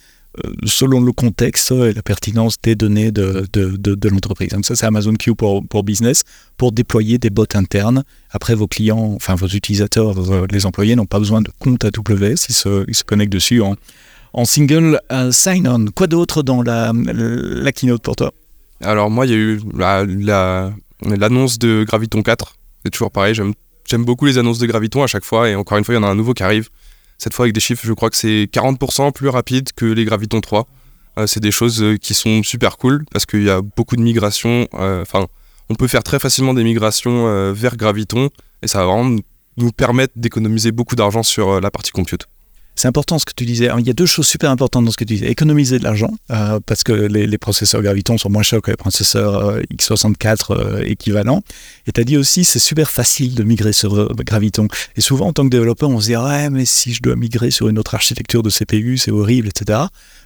selon 0.65 1.01
le 1.01 1.13
contexte 1.13 1.71
et 1.71 1.93
la 1.93 2.03
pertinence 2.03 2.57
des 2.61 2.75
données 2.75 3.13
de, 3.13 3.47
de, 3.53 3.77
de, 3.77 4.09
l'entreprise. 4.09 4.49
Donc 4.51 4.65
ça, 4.65 4.75
c'est 4.75 4.87
Amazon 4.87 5.15
Q 5.15 5.37
pour, 5.37 5.65
pour 5.65 5.85
business, 5.85 6.23
pour 6.57 6.73
déployer 6.73 7.19
des 7.19 7.31
bots 7.31 7.47
internes. 7.55 8.03
Après, 8.31 8.57
vos 8.57 8.67
clients, 8.67 9.13
enfin 9.15 9.37
vos 9.37 9.49
utilisateurs, 9.49 10.15
les 10.51 10.67
employés 10.67 10.97
n'ont 10.97 11.07
pas 11.07 11.21
besoin 11.21 11.43
de 11.43 11.51
compte 11.61 11.85
AWS, 11.85 12.47
ils 12.49 12.55
se, 12.55 12.85
ils 12.89 12.95
se 12.95 13.05
connectent 13.05 13.33
dessus 13.33 13.61
en, 13.61 13.77
en 14.33 14.45
single 14.45 15.01
euh, 15.13 15.31
sign-on. 15.33 15.87
Quoi 15.95 16.07
d'autre 16.07 16.43
dans 16.43 16.63
la, 16.63 16.93
la 16.95 17.73
keynote 17.73 18.03
pour 18.03 18.17
toi? 18.17 18.33
Alors 18.83 19.11
moi, 19.11 19.27
il 19.27 19.33
y 19.33 19.35
a 19.35 19.39
eu 19.39 19.61
l'annonce 21.03 21.59
de 21.59 21.85
Graviton 21.87 22.23
4. 22.23 22.57
C'est 22.85 22.91
toujours 22.91 23.11
pareil, 23.11 23.35
j'aime 23.35 24.05
beaucoup 24.05 24.27
les 24.27 24.39
annonces 24.39 24.59
de 24.59 24.67
Graviton 24.67 25.03
à 25.03 25.07
chaque 25.07 25.25
fois, 25.25 25.49
et 25.49 25.55
encore 25.55 25.77
une 25.77 25.85
fois, 25.85 25.95
il 25.95 25.99
y 25.99 26.01
en 26.01 26.05
a 26.05 26.11
un 26.11 26.15
nouveau 26.15 26.33
qui 26.33 26.43
arrive. 26.43 26.69
Cette 27.19 27.35
fois 27.35 27.45
avec 27.45 27.55
des 27.55 27.61
chiffres, 27.61 27.83
je 27.85 27.93
crois 27.93 28.09
que 28.09 28.17
c'est 28.17 28.49
40% 28.51 29.13
plus 29.13 29.29
rapide 29.29 29.71
que 29.77 29.85
les 29.85 30.07
Graviton 30.07 30.41
3. 30.41 30.67
Euh, 31.19 31.27
c'est 31.27 31.41
des 31.41 31.51
choses 31.51 31.83
euh, 31.83 31.97
qui 31.97 32.15
sont 32.15 32.43
super 32.43 32.79
cool 32.79 33.05
parce 33.13 33.27
qu'il 33.27 33.43
y 33.43 33.51
a 33.51 33.61
beaucoup 33.61 33.97
de 33.97 34.01
migrations. 34.01 34.67
Enfin, 34.73 35.27
on 35.69 35.75
peut 35.75 35.89
faire 35.89 36.03
très 36.03 36.19
facilement 36.19 36.55
des 36.55 36.65
migrations 36.65 37.53
vers 37.53 37.77
Graviton 37.77 38.31
et 38.63 38.69
ça 38.69 38.79
va 38.79 38.87
vraiment 38.87 39.17
nous 39.57 39.71
permettre 39.71 40.15
d'économiser 40.17 40.73
beaucoup 40.73 40.97
d'argent 40.97 41.23
sur 41.23 41.61
la 41.61 41.71
partie 41.71 41.93
compute. 41.93 42.27
C'est 42.81 42.89
important 42.89 43.19
ce 43.19 43.27
que 43.27 43.35
tu 43.37 43.45
disais. 43.45 43.69
Il 43.79 43.87
y 43.87 43.91
a 43.91 43.93
deux 43.93 44.07
choses 44.07 44.27
super 44.27 44.51
importantes 44.51 44.87
dans 44.87 44.91
ce 44.91 44.97
que 44.97 45.05
tu 45.05 45.13
disais. 45.13 45.27
Économiser 45.31 45.79
de 45.79 45.85
l'argent, 45.85 46.15
euh, 46.31 46.61
parce 46.65 46.83
que 46.83 46.93
les, 46.95 47.37
processeurs 47.37 47.83
Graviton 47.83 48.17
sont 48.17 48.31
moins 48.31 48.43
chers 48.43 48.63
que 48.63 48.71
les 48.71 48.77
processeurs 48.79 49.37
euh, 49.37 49.61
x64 49.71 50.47
euh, 50.53 50.83
équivalents. 50.87 51.43
Et 51.87 51.93
tu 51.93 52.01
as 52.01 52.05
dit 52.05 52.17
aussi, 52.17 52.43
c'est 52.43 52.59
super 52.59 52.91
facile 52.91 53.35
de 53.35 53.43
migrer 53.43 53.75
sur 53.75 54.15
Graviton. 54.25 54.67
Et 54.97 55.03
souvent, 55.03 55.27
en 55.27 55.35
tant 55.35 55.45
que 55.45 55.51
développeur, 55.51 55.91
on 55.91 56.01
se 56.01 56.07
dit, 56.07 56.17
ouais, 56.17 56.49
mais 56.49 56.65
si 56.65 56.95
je 56.95 57.03
dois 57.03 57.17
migrer 57.17 57.51
sur 57.51 57.69
une 57.69 57.79
autre 57.79 57.95
architecture 57.95 58.43
de 58.43 58.49
CPU, 58.49 58.97
c'est 58.97 59.11
horrible, 59.11 59.49
etc. 59.49 59.81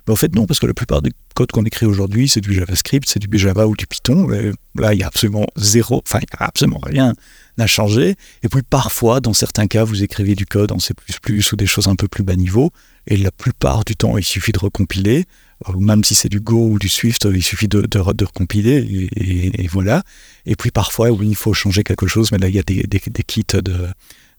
Mais 0.07 0.13
en 0.13 0.17
fait, 0.17 0.33
non, 0.33 0.47
parce 0.47 0.61
que 0.61 0.67
la 0.67 0.75
plupart 0.75 1.03
du 1.03 1.11
code 1.35 1.51
qu'on 1.51 1.65
écrit 1.65 1.87
aujourd'hui, 1.87 2.29
c'est 2.29 2.41
du 2.41 2.55
JavaScript, 2.55 3.09
c'est 3.09 3.19
du 3.19 3.37
Java 3.37 3.67
ou 3.67 3.75
du 3.75 3.89
Python. 3.89 4.29
là, 4.77 4.95
il 4.95 5.01
y 5.01 5.03
a 5.03 5.09
absolument 5.09 5.47
zéro, 5.57 6.05
enfin, 6.07 6.21
il 6.23 6.29
n'y 6.31 6.45
a 6.45 6.47
absolument 6.47 6.81
rien 6.85 7.15
n'a 7.59 7.67
changé. 7.67 8.17
Et 8.43 8.49
puis 8.49 8.63
parfois, 8.63 9.21
dans 9.21 9.33
certains 9.33 9.67
cas, 9.67 9.85
vous 9.85 10.03
écrivez 10.03 10.35
du 10.35 10.47
code 10.47 10.73
en 10.73 10.79
C++ 10.79 10.93
ou 11.53 11.57
des 11.57 11.67
choses 11.67 11.89
un 11.89 11.97
peu 11.97 12.09
plus 12.09 12.25
bas 12.25 12.37
niveau. 12.37 12.71
Et 13.07 13.17
la 13.17 13.31
plupart 13.31 13.85
du 13.85 13.97
temps, 13.97 14.17
il 14.17 14.25
suffit 14.25 14.53
de 14.53 14.59
recompiler. 14.59 15.25
Ou 15.69 15.81
même 15.81 16.05
si 16.05 16.15
c'est 16.15 16.29
du 16.29 16.41
Go 16.41 16.69
ou 16.69 16.79
du 16.79 16.89
Swift, 16.89 17.27
il 17.33 17.43
suffit 17.43 17.69
de, 17.69 17.99
recompiler 17.99 19.09
et, 19.17 19.67
voilà. 19.69 20.03
Et 20.47 20.57
puis 20.57 20.71
parfois, 20.71 21.11
il 21.11 21.37
faut 21.37 21.55
changer 21.55 21.85
quelque 21.85 22.07
chose, 22.07 22.33
mais 22.33 22.39
là, 22.39 22.49
il 22.49 22.55
y 22.55 22.59
a 22.59 22.63
des, 22.63 22.83
kits 23.27 23.45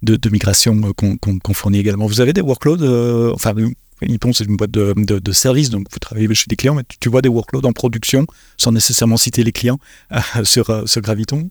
de, 0.02 0.30
migration 0.30 0.94
qu'on 0.94 1.54
fournit 1.54 1.80
également. 1.80 2.06
Vous 2.06 2.22
avez 2.22 2.34
des 2.34 2.42
workloads, 2.42 2.84
euh, 2.84 3.32
enfin, 3.34 3.54
Ypon, 4.02 4.34
c'est 4.34 4.44
une 4.44 4.58
boîte 4.58 4.72
de, 4.72 4.94
de, 4.94 5.32
services, 5.32 5.70
donc 5.70 5.88
vous 5.90 6.00
travaillez 6.00 6.34
chez 6.36 6.48
des 6.48 6.56
clients, 6.56 6.76
mais 6.76 6.84
tu, 7.00 7.10
vois 7.10 7.22
des 7.22 7.30
workloads 7.30 7.66
en 7.66 7.74
production, 7.74 8.28
sans 8.58 8.72
nécessairement 8.72 9.18
citer 9.18 9.44
les 9.44 9.54
clients, 9.54 9.80
euh, 10.12 10.20
sur, 10.44 10.70
euh, 10.70 10.86
sur 10.86 11.02
Graviton? 11.02 11.50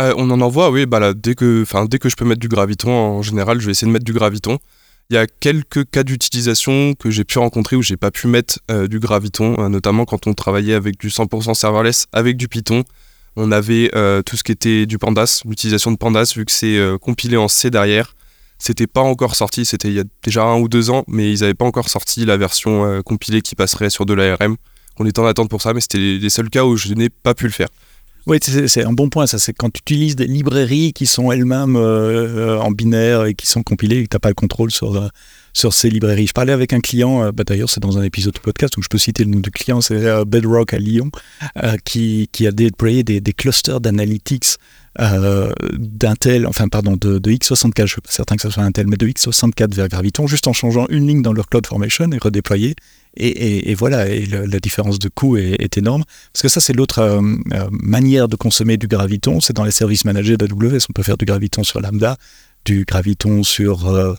Euh, 0.00 0.14
on 0.16 0.30
en 0.30 0.40
envoie, 0.40 0.70
oui. 0.70 0.86
Bah 0.86 1.12
dès 1.14 1.34
que, 1.34 1.64
dès 1.86 1.98
que 1.98 2.08
je 2.08 2.16
peux 2.16 2.24
mettre 2.24 2.40
du 2.40 2.48
graviton, 2.48 2.90
en 2.90 3.22
général, 3.22 3.60
je 3.60 3.66
vais 3.66 3.72
essayer 3.72 3.86
de 3.86 3.92
mettre 3.92 4.04
du 4.04 4.12
graviton. 4.12 4.58
Il 5.10 5.14
y 5.14 5.16
a 5.16 5.26
quelques 5.26 5.90
cas 5.90 6.02
d'utilisation 6.02 6.94
que 6.94 7.10
j'ai 7.10 7.24
pu 7.24 7.38
rencontrer 7.38 7.76
où 7.76 7.82
j'ai 7.82 7.96
pas 7.96 8.10
pu 8.10 8.26
mettre 8.26 8.58
euh, 8.70 8.86
du 8.86 9.00
graviton, 9.00 9.56
euh, 9.58 9.68
notamment 9.68 10.04
quand 10.04 10.26
on 10.26 10.34
travaillait 10.34 10.74
avec 10.74 10.98
du 10.98 11.08
100% 11.08 11.54
serverless, 11.54 12.06
avec 12.12 12.36
du 12.36 12.46
Python. 12.46 12.84
On 13.36 13.52
avait 13.52 13.90
tout 14.26 14.36
ce 14.36 14.42
qui 14.42 14.50
était 14.50 14.84
du 14.84 14.98
Pandas, 14.98 15.42
l'utilisation 15.44 15.92
de 15.92 15.96
Pandas, 15.96 16.32
vu 16.34 16.44
que 16.44 16.50
c'est 16.50 16.76
compilé 17.00 17.36
en 17.36 17.46
C 17.46 17.70
derrière. 17.70 18.16
C'était 18.58 18.88
pas 18.88 19.02
encore 19.02 19.36
sorti, 19.36 19.64
c'était 19.64 19.86
il 19.86 19.94
y 19.94 20.00
a 20.00 20.04
déjà 20.24 20.42
un 20.42 20.58
ou 20.58 20.66
deux 20.66 20.90
ans, 20.90 21.04
mais 21.06 21.32
ils 21.32 21.42
n'avaient 21.42 21.54
pas 21.54 21.64
encore 21.64 21.88
sorti 21.88 22.24
la 22.24 22.36
version 22.36 23.00
compilée 23.04 23.40
qui 23.40 23.54
passerait 23.54 23.90
sur 23.90 24.06
de 24.06 24.14
l'ARM. 24.14 24.56
On 24.98 25.06
était 25.06 25.20
en 25.20 25.26
attente 25.26 25.50
pour 25.50 25.62
ça, 25.62 25.72
mais 25.72 25.80
c'était 25.80 25.98
les 26.18 26.30
seuls 26.30 26.50
cas 26.50 26.64
où 26.64 26.76
je 26.76 26.92
n'ai 26.94 27.10
pas 27.10 27.34
pu 27.34 27.44
le 27.44 27.52
faire. 27.52 27.68
Oui, 28.28 28.36
c'est 28.42 28.84
un 28.84 28.92
bon 28.92 29.08
point. 29.08 29.26
Ça, 29.26 29.38
c'est 29.38 29.54
quand 29.54 29.70
tu 29.70 29.80
utilises 29.80 30.14
des 30.14 30.26
librairies 30.26 30.92
qui 30.92 31.06
sont 31.06 31.32
elles-mêmes 31.32 31.76
euh, 31.76 32.58
en 32.58 32.70
binaire 32.70 33.24
et 33.24 33.32
qui 33.32 33.46
sont 33.46 33.62
compilées 33.62 34.00
et 34.00 34.02
que 34.04 34.10
tu 34.10 34.16
n'as 34.16 34.20
pas 34.20 34.28
le 34.28 34.34
contrôle 34.34 34.70
sur, 34.70 34.96
euh, 34.96 35.08
sur 35.54 35.72
ces 35.72 35.88
librairies. 35.88 36.26
Je 36.26 36.34
parlais 36.34 36.52
avec 36.52 36.74
un 36.74 36.80
client, 36.80 37.22
euh, 37.24 37.32
bah, 37.32 37.44
d'ailleurs, 37.44 37.70
c'est 37.70 37.80
dans 37.80 37.96
un 37.96 38.02
épisode 38.02 38.34
de 38.34 38.40
podcast 38.40 38.76
où 38.76 38.82
je 38.82 38.88
peux 38.88 38.98
citer 38.98 39.24
le 39.24 39.30
nom 39.30 39.40
du 39.40 39.50
client, 39.50 39.80
c'est 39.80 40.26
Bedrock 40.26 40.74
à 40.74 40.78
Lyon, 40.78 41.10
qui, 41.86 42.28
a 42.46 42.52
déployé 42.52 43.02
des, 43.02 43.22
des 43.22 43.32
clusters 43.32 43.80
d'analytics 43.80 44.58
d'Intel, 44.98 46.46
enfin 46.46 46.68
pardon, 46.68 46.96
de, 46.96 47.18
de, 47.18 47.30
x64, 47.30 47.72
je 47.76 47.82
ne 47.82 47.86
suis 47.86 48.00
pas 48.00 48.10
certain 48.10 48.36
que 48.36 48.42
ce 48.42 48.50
soit 48.50 48.64
Intel, 48.64 48.88
mais 48.88 48.96
de 48.96 49.06
x64 49.06 49.72
vers 49.72 49.88
Graviton, 49.88 50.26
juste 50.26 50.48
en 50.48 50.52
changeant 50.52 50.86
une 50.90 51.06
ligne 51.06 51.22
dans 51.22 51.32
leur 51.32 51.48
CloudFormation 51.48 52.10
et 52.10 52.18
redéployer 52.18 52.74
et, 53.20 53.74
voilà, 53.74 54.08
et 54.08 54.26
la 54.26 54.60
différence 54.60 54.98
de 54.98 55.08
coût 55.08 55.36
est, 55.36 55.76
énorme. 55.76 56.04
Parce 56.32 56.42
que 56.42 56.48
ça, 56.48 56.60
c'est 56.60 56.72
l'autre 56.72 57.00
euh, 57.00 57.20
euh, 57.52 57.68
manière 57.70 58.28
de 58.28 58.36
consommer 58.36 58.76
du 58.76 58.86
graviton, 58.86 59.40
c'est 59.40 59.52
dans 59.52 59.64
les 59.64 59.72
services 59.72 60.04
managés 60.04 60.36
d'AWS. 60.36 60.86
On 60.88 60.92
peut 60.94 61.02
faire 61.02 61.18
du 61.18 61.24
graviton 61.24 61.64
sur 61.64 61.80
Lambda, 61.80 62.16
du 62.64 62.84
graviton 62.84 63.42
sur... 63.42 63.86
Euh, 63.86 64.14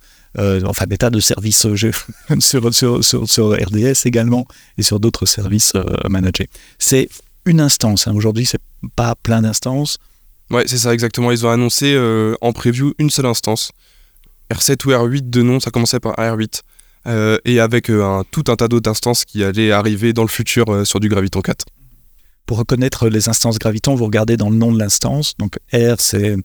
enfin 0.65 0.85
des 0.85 0.99
tas 0.99 1.09
de 1.09 1.19
services 1.19 1.57
sur, 2.39 2.73
sur, 2.73 3.03
sur, 3.03 3.51
RDS 3.51 4.05
également 4.05 4.45
et 4.77 4.83
sur 4.83 4.99
d'autres 4.99 5.25
services 5.25 5.73
managés. 6.07 6.49
C'est 6.77 7.09
une 7.45 7.59
instance. 7.59 8.07
Hein. 8.07 8.13
Aujourd'hui, 8.13 8.45
c'est 8.45 8.61
pas 8.95 9.15
plein 9.15 9.41
d'instances. 9.41 9.97
Ouais, 10.51 10.65
c'est 10.67 10.77
ça 10.77 10.93
exactement. 10.93 11.31
Ils 11.31 11.47
ont 11.47 11.49
annoncé 11.49 11.97
en 12.41 12.53
preview 12.53 12.93
une 12.99 13.09
seule 13.09 13.25
instance. 13.25 13.71
R7 14.53 14.85
ou 14.85 14.91
R8 14.91 15.31
de 15.31 15.41
nom, 15.41 15.59
ça 15.59 15.71
commençait 15.71 15.99
par 15.99 16.13
R8. 16.13 16.61
Euh, 17.07 17.37
et 17.45 17.59
avec 17.59 17.89
euh, 17.89 18.23
tout 18.29 18.43
un 18.47 18.55
tas 18.55 18.67
d'autres 18.67 18.89
instances 18.89 19.23
qui 19.23 19.43
allaient 19.43 19.71
arriver 19.71 20.11
dans 20.11 20.23
le 20.23 20.27
futur 20.27 20.69
euh, 20.69 20.83
sur 20.83 20.99
du 20.99 21.07
Graviton 21.07 21.41
4. 21.41 21.65
Pour 22.45 22.57
reconnaître 22.57 23.07
les 23.07 23.29
instances 23.29 23.57
Graviton, 23.57 23.95
vous 23.95 24.05
regardez 24.05 24.35
dans 24.35 24.49
le 24.49 24.57
nom 24.57 24.71
de 24.73 24.79
l'instance. 24.79 25.33
Donc 25.37 25.57
R, 25.73 25.95
c'est 25.99 26.35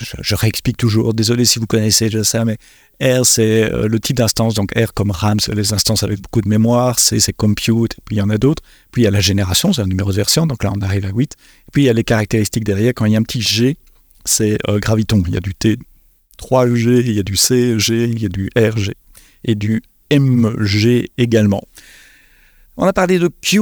je, 0.00 0.34
réexplique 0.36 0.76
toujours, 0.76 1.12
désolé 1.12 1.44
si 1.44 1.58
vous 1.58 1.66
connaissez 1.66 2.04
déjà 2.04 2.22
ça, 2.22 2.44
mais 2.44 2.58
R, 3.02 3.26
c'est 3.26 3.68
le 3.68 3.98
type 3.98 4.18
d'instance. 4.18 4.54
Donc 4.54 4.72
R 4.78 4.94
comme 4.94 5.10
RAM, 5.10 5.40
c'est 5.40 5.54
les 5.54 5.72
instances 5.72 6.04
avec 6.04 6.20
beaucoup 6.20 6.42
de 6.42 6.48
mémoire. 6.48 7.00
C, 7.00 7.18
c'est 7.18 7.32
compute. 7.32 7.96
puis 8.04 8.16
il 8.16 8.18
y 8.18 8.22
en 8.22 8.30
a 8.30 8.38
d'autres. 8.38 8.62
Puis 8.92 9.02
il 9.02 9.04
y 9.06 9.08
a 9.08 9.10
la 9.10 9.20
génération, 9.20 9.72
c'est 9.72 9.82
un 9.82 9.86
numéro 9.86 10.10
de 10.10 10.16
version. 10.16 10.46
Donc 10.46 10.62
là, 10.62 10.72
on 10.76 10.80
arrive 10.82 11.06
à 11.06 11.10
8. 11.10 11.34
puis 11.72 11.82
il 11.82 11.86
y 11.86 11.88
a 11.88 11.94
les 11.94 12.04
caractéristiques 12.04 12.64
derrière. 12.64 12.92
Quand 12.94 13.06
il 13.06 13.12
y 13.12 13.16
a 13.16 13.18
un 13.18 13.24
petit 13.24 13.42
G, 13.42 13.76
c'est 14.24 14.58
Graviton. 14.68 15.24
Il 15.26 15.34
y 15.34 15.36
a 15.38 15.40
du 15.40 15.54
T 15.54 15.78
3G, 16.38 17.00
il 17.00 17.14
y 17.14 17.18
a 17.18 17.24
du 17.24 17.36
CG, 17.36 18.04
il 18.04 18.22
y 18.22 18.26
a 18.26 18.28
du 18.28 18.50
RG 18.56 18.92
et 19.44 19.54
du 19.54 19.82
MG 20.10 21.10
également. 21.18 21.62
On 22.76 22.86
a 22.86 22.92
parlé 22.92 23.18
de 23.18 23.28
Q, 23.28 23.60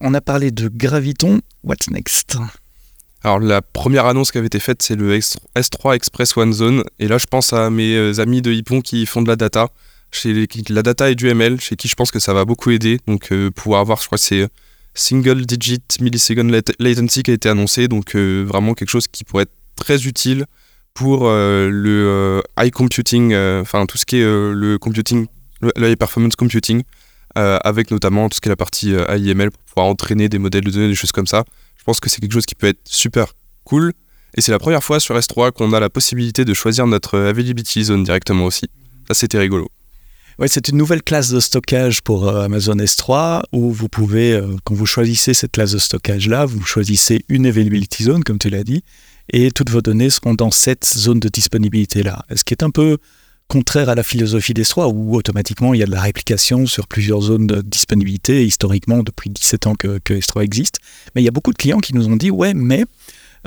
on 0.00 0.14
a 0.14 0.20
parlé 0.20 0.50
de 0.50 0.68
Graviton. 0.68 1.40
What's 1.64 1.88
next? 1.90 2.36
Alors 3.22 3.38
la 3.38 3.60
première 3.60 4.06
annonce 4.06 4.30
qui 4.30 4.38
avait 4.38 4.46
été 4.46 4.60
faite, 4.60 4.82
c'est 4.82 4.96
le 4.96 5.18
S3 5.18 5.94
Express 5.94 6.36
One 6.36 6.52
Zone. 6.52 6.82
Et 6.98 7.08
là, 7.08 7.18
je 7.18 7.26
pense 7.26 7.52
à 7.52 7.68
mes 7.70 7.94
euh, 7.94 8.20
amis 8.20 8.40
de 8.40 8.52
Hippon 8.52 8.80
qui 8.80 9.04
font 9.06 9.22
de 9.22 9.28
la 9.28 9.36
data. 9.36 9.68
Chez 10.12 10.46
la 10.70 10.82
data 10.82 11.10
et 11.10 11.14
du 11.14 11.28
ML, 11.28 11.60
chez 11.60 11.76
qui 11.76 11.86
je 11.86 11.94
pense 11.94 12.10
que 12.10 12.18
ça 12.18 12.34
va 12.34 12.44
beaucoup 12.44 12.70
aider. 12.70 12.98
Donc 13.06 13.30
euh, 13.32 13.50
pouvoir 13.50 13.80
avoir, 13.80 14.00
je 14.00 14.06
crois, 14.06 14.18
c'est 14.18 14.48
single 14.94 15.46
digit 15.46 15.82
millisecond 16.00 16.50
latency 16.78 17.22
qui 17.22 17.30
a 17.30 17.34
été 17.34 17.48
annoncé. 17.48 17.88
Donc 17.88 18.16
euh, 18.16 18.44
vraiment 18.46 18.74
quelque 18.74 18.90
chose 18.90 19.06
qui 19.06 19.24
pourrait 19.24 19.44
être 19.44 19.54
très 19.76 20.06
utile 20.06 20.46
pour 20.92 21.30
le 21.30 22.42
high 22.58 22.72
computing, 22.72 23.34
enfin 23.34 23.86
tout 23.86 23.96
ce 23.96 24.04
qui 24.04 24.16
est 24.16 24.24
le 24.24 24.76
computing, 24.78 25.28
high 25.76 25.96
performance 25.96 26.36
computing, 26.36 26.82
avec 27.34 27.90
notamment 27.90 28.28
tout 28.28 28.36
ce 28.36 28.40
qui 28.40 28.48
est 28.48 28.50
la 28.50 28.56
partie 28.56 28.92
AIML 28.92 29.50
pour 29.50 29.62
pouvoir 29.62 29.86
entraîner 29.86 30.28
des 30.28 30.38
modèles 30.38 30.64
de 30.64 30.70
données, 30.70 30.88
des 30.88 30.94
choses 30.94 31.12
comme 31.12 31.26
ça. 31.26 31.44
Je 31.78 31.84
pense 31.84 32.00
que 32.00 32.10
c'est 32.10 32.20
quelque 32.20 32.32
chose 32.32 32.46
qui 32.46 32.54
peut 32.54 32.68
être 32.68 32.80
super 32.84 33.32
cool. 33.64 33.92
Et 34.36 34.40
c'est 34.40 34.52
la 34.52 34.58
première 34.58 34.84
fois 34.84 35.00
sur 35.00 35.16
S3 35.16 35.52
qu'on 35.52 35.72
a 35.72 35.80
la 35.80 35.90
possibilité 35.90 36.44
de 36.44 36.54
choisir 36.54 36.86
notre 36.86 37.18
availability 37.18 37.84
zone 37.84 38.04
directement 38.04 38.44
aussi. 38.44 38.66
Ça, 39.08 39.14
c'était 39.14 39.38
rigolo. 39.38 39.68
Oui, 40.38 40.46
c'est 40.48 40.68
une 40.68 40.78
nouvelle 40.78 41.02
classe 41.02 41.30
de 41.30 41.40
stockage 41.40 42.00
pour 42.00 42.28
euh, 42.28 42.44
Amazon 42.44 42.76
S3 42.76 43.42
où 43.52 43.72
vous 43.72 43.88
pouvez, 43.88 44.32
euh, 44.32 44.56
quand 44.64 44.74
vous 44.74 44.86
choisissez 44.86 45.34
cette 45.34 45.52
classe 45.52 45.72
de 45.72 45.78
stockage-là, 45.78 46.46
vous 46.46 46.64
choisissez 46.64 47.24
une 47.28 47.46
availability 47.46 48.04
zone, 48.04 48.24
comme 48.24 48.38
tu 48.38 48.48
l'as 48.48 48.64
dit, 48.64 48.82
et 49.32 49.50
toutes 49.50 49.68
vos 49.68 49.82
données 49.82 50.08
seront 50.08 50.34
dans 50.34 50.50
cette 50.50 50.86
zone 50.86 51.20
de 51.20 51.28
disponibilité-là. 51.28 52.24
Ce 52.34 52.42
qui 52.44 52.54
est 52.54 52.62
un 52.62 52.70
peu 52.70 52.98
contraire 53.50 53.88
à 53.88 53.96
la 53.96 54.04
philosophie 54.04 54.54
d'S3 54.54 54.92
où 54.94 55.16
automatiquement 55.16 55.74
il 55.74 55.80
y 55.80 55.82
a 55.82 55.86
de 55.86 55.90
la 55.90 56.00
réplication 56.00 56.66
sur 56.66 56.86
plusieurs 56.86 57.20
zones 57.20 57.48
de 57.48 57.60
disponibilité, 57.60 58.46
historiquement 58.46 59.02
depuis 59.02 59.28
17 59.28 59.66
ans 59.66 59.74
que, 59.74 59.98
S3 59.98 60.44
existe. 60.44 60.78
Mais 61.14 61.20
il 61.20 61.24
y 61.24 61.28
a 61.28 61.32
beaucoup 61.32 61.50
de 61.50 61.58
clients 61.58 61.80
qui 61.80 61.92
nous 61.92 62.06
ont 62.08 62.14
dit 62.14 62.30
ouais, 62.30 62.54
mais 62.54 62.84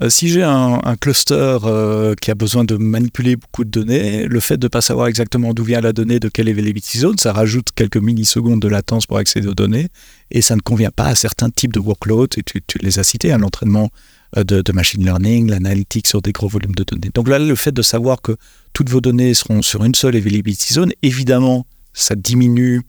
euh, 0.01 0.09
si 0.09 0.27
j'ai 0.27 0.43
un, 0.43 0.81
cluster 0.99 1.59
euh, 1.63 2.15
qui 2.19 2.31
a 2.31 2.35
besoin 2.35 2.65
de 2.65 2.75
manipuler 2.75 3.37
beaucoup 3.37 3.63
de 3.63 3.69
données, 3.69 4.25
le 4.25 4.39
fait 4.41 4.57
de 4.57 4.65
ne 4.65 4.69
pas 4.69 4.81
savoir 4.81 5.07
exactement 5.07 5.53
d'où 5.53 5.63
vient 5.63 5.79
la 5.79 5.93
donnée, 5.93 6.19
de 6.19 6.27
quelle 6.27 6.49
availability 6.49 6.97
zone, 6.97 7.17
ça 7.17 7.31
rajoute 7.31 7.67
quelques 7.73 7.95
millisecondes 7.95 8.59
de 8.59 8.67
latence 8.67 9.05
pour 9.05 9.17
accéder 9.17 9.47
aux 9.47 9.55
données 9.55 9.87
et 10.31 10.41
ça 10.41 10.57
ne 10.57 10.61
convient 10.61 10.91
pas 10.91 11.05
à 11.05 11.15
certains 11.15 11.49
types 11.49 11.71
de 11.71 11.79
workloads. 11.79 12.35
Et 12.37 12.43
tu, 12.43 12.61
les 12.81 12.99
as 12.99 13.03
cités, 13.03 13.31
hein, 13.31 13.37
l'entraînement 13.37 13.89
euh, 14.37 14.43
de, 14.43 14.71
machine 14.71 15.03
learning, 15.03 15.49
l'analytique 15.49 16.07
sur 16.07 16.21
des 16.21 16.31
gros 16.31 16.47
volumes 16.47 16.75
de 16.75 16.83
données. 16.83 17.11
Donc 17.13 17.27
là, 17.27 17.39
le 17.39 17.55
fait 17.55 17.71
de 17.71 17.81
savoir 17.81 18.21
que 18.21 18.35
toutes 18.73 18.89
vos 18.89 19.01
données 19.01 19.33
seront 19.33 19.61
sur 19.61 19.83
une 19.83 19.95
seule 19.95 20.15
availability 20.15 20.73
zone, 20.73 20.91
évidemment, 21.01 21.65
ça 21.93 22.15
diminue 22.15 22.81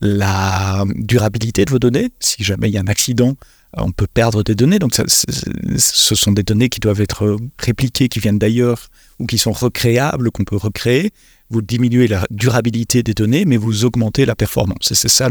la 0.00 0.84
durabilité 0.94 1.64
de 1.64 1.70
vos 1.70 1.78
données. 1.78 2.10
Si 2.20 2.44
jamais 2.44 2.68
il 2.68 2.74
y 2.74 2.78
a 2.78 2.80
un 2.80 2.86
accident, 2.86 3.34
on 3.76 3.90
peut 3.90 4.06
perdre 4.06 4.42
des 4.42 4.54
données. 4.54 4.78
Donc, 4.78 4.92
ce 4.94 6.14
sont 6.14 6.32
des 6.32 6.42
données 6.42 6.68
qui 6.68 6.80
doivent 6.80 7.00
être 7.00 7.38
répliquées, 7.58 8.08
qui 8.08 8.20
viennent 8.20 8.38
d'ailleurs 8.38 8.88
ou 9.18 9.26
qui 9.26 9.38
sont 9.38 9.52
recréables, 9.52 10.30
qu'on 10.30 10.44
peut 10.44 10.56
recréer. 10.56 11.12
Vous 11.50 11.62
diminuez 11.62 12.08
la 12.08 12.24
durabilité 12.30 13.02
des 13.02 13.14
données, 13.14 13.44
mais 13.44 13.56
vous 13.56 13.84
augmentez 13.84 14.26
la 14.26 14.34
performance. 14.34 14.92
Et 14.92 14.94
c'est 14.94 15.08
ça 15.08 15.28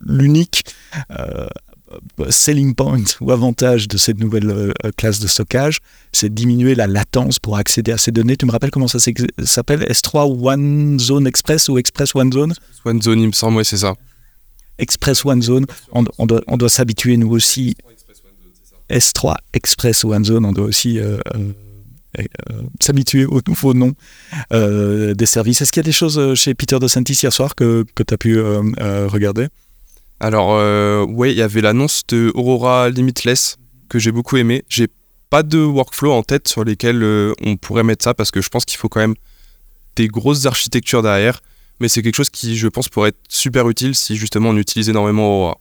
l'unique 0.00 0.64
euh, 1.10 1.14
euh, 1.14 1.48
selling 2.30 2.74
point 2.74 3.04
ou 3.20 3.30
avantage 3.30 3.88
de 3.88 3.96
cette 3.96 4.18
nouvelle 4.18 4.50
euh, 4.50 4.72
classe 4.96 5.20
de 5.20 5.26
stockage, 5.26 5.78
c'est 6.12 6.32
diminuer 6.32 6.74
la 6.74 6.86
latence 6.86 7.38
pour 7.38 7.56
accéder 7.56 7.92
à 7.92 7.98
ces 7.98 8.10
données. 8.10 8.36
Tu 8.36 8.46
me 8.46 8.50
rappelles 8.50 8.70
comment 8.70 8.88
ça 8.88 8.98
s'appelle? 8.98 9.82
S3 9.84 10.46
One 10.46 10.98
Zone 10.98 11.26
Express 11.26 11.68
ou 11.68 11.78
Express 11.78 12.14
One 12.14 12.32
Zone? 12.32 12.54
One 12.84 13.02
Zone, 13.02 13.20
il 13.20 13.28
me 13.28 13.32
semble, 13.32 13.58
oui, 13.58 13.64
c'est 13.64 13.78
ça. 13.78 13.94
Express 14.78 15.24
One 15.24 15.42
Zone, 15.42 15.66
on, 15.92 16.02
doit, 16.02 16.42
on 16.46 16.56
doit 16.56 16.68
s'habituer 16.68 17.16
nous 17.16 17.30
aussi. 17.30 17.76
S3 18.90 19.36
Express 19.52 20.04
One 20.04 20.24
Zone, 20.24 20.44
on 20.44 20.52
doit 20.52 20.66
aussi 20.66 20.98
euh, 20.98 21.18
s'habituer 22.80 23.26
au 23.26 23.40
nouveau 23.46 23.74
nom 23.74 23.92
des 24.50 25.26
services. 25.26 25.60
Est-ce 25.62 25.72
qu'il 25.72 25.80
y 25.80 25.84
a 25.84 25.90
des 25.90 25.92
choses 25.92 26.34
chez 26.34 26.54
Peter 26.54 26.78
DeSantis 26.78 27.18
hier 27.22 27.32
soir 27.32 27.54
que, 27.54 27.84
que 27.94 28.02
tu 28.02 28.14
as 28.14 28.18
pu 28.18 28.40
regarder? 28.40 29.48
Alors, 30.20 30.54
euh, 30.54 31.04
ouais, 31.04 31.32
il 31.32 31.38
y 31.38 31.42
avait 31.42 31.60
l'annonce 31.60 32.02
de 32.08 32.32
Aurora 32.34 32.90
Limitless 32.90 33.56
que 33.88 33.98
j'ai 33.98 34.10
beaucoup 34.10 34.36
aimé. 34.36 34.64
J'ai 34.68 34.88
pas 35.30 35.42
de 35.42 35.58
workflow 35.58 36.12
en 36.12 36.22
tête 36.22 36.48
sur 36.48 36.64
lesquels 36.64 37.02
euh, 37.02 37.32
on 37.42 37.56
pourrait 37.56 37.84
mettre 37.84 38.04
ça 38.04 38.14
parce 38.14 38.30
que 38.30 38.40
je 38.40 38.48
pense 38.48 38.64
qu'il 38.64 38.78
faut 38.78 38.88
quand 38.88 39.00
même 39.00 39.14
des 39.96 40.08
grosses 40.08 40.46
architectures 40.46 41.02
derrière. 41.02 41.40
Mais 41.80 41.88
c'est 41.88 42.02
quelque 42.02 42.16
chose 42.16 42.30
qui, 42.30 42.56
je 42.56 42.66
pense, 42.66 42.88
pourrait 42.88 43.10
être 43.10 43.20
super 43.28 43.68
utile 43.68 43.94
si 43.94 44.16
justement 44.16 44.48
on 44.50 44.56
utilise 44.56 44.88
énormément 44.88 45.28
Aurora. 45.28 45.58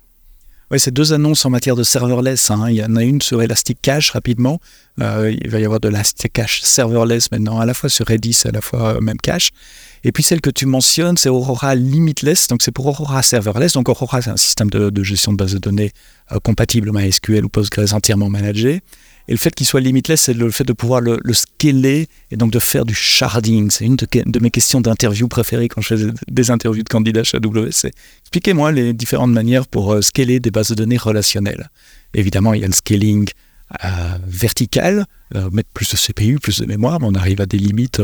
Oui, 0.69 0.81
c'est 0.81 0.91
deux 0.91 1.13
annonces 1.13 1.45
en 1.45 1.49
matière 1.49 1.77
de 1.77 1.83
serverless. 1.83 2.51
Hein. 2.51 2.65
Il 2.69 2.75
y 2.75 2.83
en 2.83 2.97
a 2.97 3.03
une 3.03 3.21
sur 3.21 3.41
Elastic 3.41 3.81
Cache 3.81 4.09
rapidement. 4.11 4.59
Euh, 4.99 5.31
il 5.31 5.49
va 5.49 5.59
y 5.59 5.65
avoir 5.65 5.79
de 5.79 5.87
l'Elastic 5.87 6.33
Cache 6.33 6.61
serverless 6.61 7.31
maintenant, 7.31 7.59
à 7.59 7.65
la 7.65 7.73
fois 7.73 7.89
sur 7.89 8.05
Redis, 8.05 8.41
à 8.43 8.51
la 8.51 8.59
fois 8.59 8.99
même 8.99 9.17
cache. 9.17 9.51
Et 10.07 10.13
puis 10.13 10.23
celle 10.23 10.39
que 10.39 10.49
tu 10.49 10.65
mentionnes, 10.65 11.17
c'est 11.17 11.27
Aurora 11.27 11.75
Limitless. 11.75 12.47
Donc 12.47 12.61
c'est 12.61 12.71
pour 12.71 12.85
Aurora 12.85 13.21
Serverless. 13.21 13.73
Donc 13.73 13.89
Aurora, 13.89 14.21
c'est 14.21 14.29
un 14.29 14.37
système 14.37 14.69
de, 14.69 15.03
gestion 15.03 15.33
de 15.33 15.37
base 15.37 15.53
de 15.53 15.59
données 15.59 15.91
euh, 16.31 16.39
compatible 16.39 16.91
MySQL 16.93 17.43
ou 17.43 17.49
Postgres 17.49 17.93
entièrement 17.93 18.29
managé. 18.29 18.81
Et 19.27 19.33
le 19.33 19.37
fait 19.37 19.53
qu'il 19.53 19.67
soit 19.67 19.81
limitless, 19.81 20.21
c'est 20.21 20.33
le 20.33 20.49
fait 20.49 20.63
de 20.63 20.71
pouvoir 20.71 21.01
le, 21.01 21.19
scaler 21.33 22.07
et 22.31 22.37
donc 22.37 22.51
de 22.51 22.59
faire 22.59 22.85
du 22.85 22.95
sharding. 22.95 23.69
C'est 23.69 23.83
une 23.83 23.97
de, 23.97 24.39
mes 24.39 24.49
questions 24.49 24.79
d'interview 24.79 25.27
préférées 25.27 25.67
quand 25.67 25.81
je 25.81 25.97
fais 25.97 26.05
des 26.29 26.51
interviews 26.51 26.83
de 26.83 26.89
candidats 26.89 27.25
chez 27.25 27.35
AWS. 27.35 27.91
expliquez-moi 28.21 28.71
les 28.71 28.93
différentes 28.93 29.33
manières 29.33 29.67
pour 29.67 29.91
euh, 29.91 30.01
scaler 30.01 30.39
des 30.39 30.51
bases 30.51 30.69
de 30.69 30.75
données 30.75 30.95
relationnelles. 30.95 31.69
Évidemment, 32.13 32.53
il 32.53 32.61
y 32.61 32.63
a 32.63 32.67
le 32.67 32.73
scaling 32.73 33.27
euh, 33.83 33.87
vertical, 34.25 35.05
euh, 35.35 35.49
mettre 35.51 35.69
plus 35.73 35.91
de 35.91 35.97
CPU, 35.97 36.39
plus 36.39 36.61
de 36.61 36.65
mémoire, 36.65 37.01
mais 37.01 37.07
on 37.07 37.15
arrive 37.15 37.41
à 37.41 37.45
des 37.45 37.57
limites. 37.57 38.01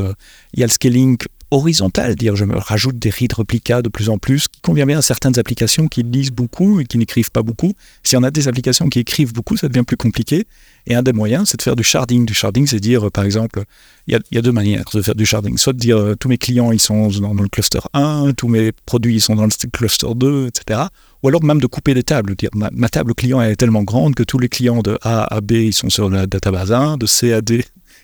il 0.54 0.60
y 0.60 0.64
a 0.64 0.68
le 0.68 0.74
scaling 0.74 1.18
horizontale, 1.54 2.16
dire 2.16 2.36
je 2.36 2.46
me 2.46 2.58
rajoute 2.58 2.98
des 2.98 3.12
read 3.12 3.32
replicas 3.34 3.82
de 3.82 3.90
plus 3.90 4.10
en 4.10 4.18
plus, 4.18 4.48
qui 4.48 4.60
convient 4.62 4.86
bien 4.86 4.98
à 4.98 5.02
certaines 5.02 5.38
applications 5.38 5.88
qui 5.88 6.02
lisent 6.04 6.32
beaucoup 6.32 6.80
et 6.80 6.86
qui 6.86 6.98
n'écrivent 6.98 7.32
pas 7.32 7.44
beaucoup. 7.44 7.74
Si 8.02 8.18
on 8.18 8.24
a 8.24 8.32
des 8.32 8.48
applications 8.48 8.90
qui 8.90 9.00
écrivent 9.00 9.34
beaucoup, 9.34 9.56
ça 9.56 9.68
devient 9.68 9.84
plus 9.84 9.98
compliqué. 9.98 10.46
Et 10.88 10.96
un 10.96 11.04
des 11.04 11.14
moyens, 11.14 11.50
c'est 11.50 11.58
de 11.58 11.62
faire 11.62 11.76
du 11.76 11.84
sharding. 11.84 12.26
Du 12.26 12.34
sharding, 12.34 12.66
c'est 12.68 12.80
dire, 12.80 13.10
par 13.12 13.24
exemple, 13.24 13.64
il 14.08 14.20
y, 14.32 14.38
a, 14.38 14.42
deux 14.42 14.52
manières 14.52 14.84
de 14.94 15.02
faire 15.02 15.16
du 15.16 15.26
sharding. 15.26 15.58
Soit 15.58 15.74
de 15.74 15.78
dire 15.78 15.98
euh, 15.98 16.16
tous 16.16 16.28
mes 16.28 16.38
clients, 16.38 16.72
ils 16.72 16.80
sont 16.80 17.08
dans, 17.08 17.34
le 17.34 17.48
cluster 17.48 17.80
1, 17.94 18.34
tous 18.36 18.48
mes 18.48 18.72
produits, 18.86 19.16
ils 19.16 19.22
sont 19.22 19.36
dans 19.36 19.46
le 19.46 19.70
cluster 19.72 20.08
2, 20.14 20.48
etc. 20.48 20.82
Ou 21.22 21.30
alors 21.30 21.44
même 21.44 21.62
de 21.62 21.68
couper 21.68 21.94
des 21.94 22.04
tables, 22.04 22.36
dire 22.36 22.50
ma, 22.54 22.90
table 22.90 23.14
client 23.14 23.42
est 23.42 23.56
tellement 23.56 23.84
grande 23.84 24.16
que 24.16 24.24
tous 24.24 24.40
les 24.40 24.50
clients 24.50 24.82
de 24.82 24.98
A 25.04 25.24
à 25.34 25.40
B, 25.40 25.52
ils 25.54 25.74
sont 25.74 25.90
sur 25.90 26.10
la 26.10 26.26
database 26.28 26.74
1, 26.74 26.98
de 26.98 27.06
C 27.06 27.32
à 27.32 27.42
D, 27.42 27.64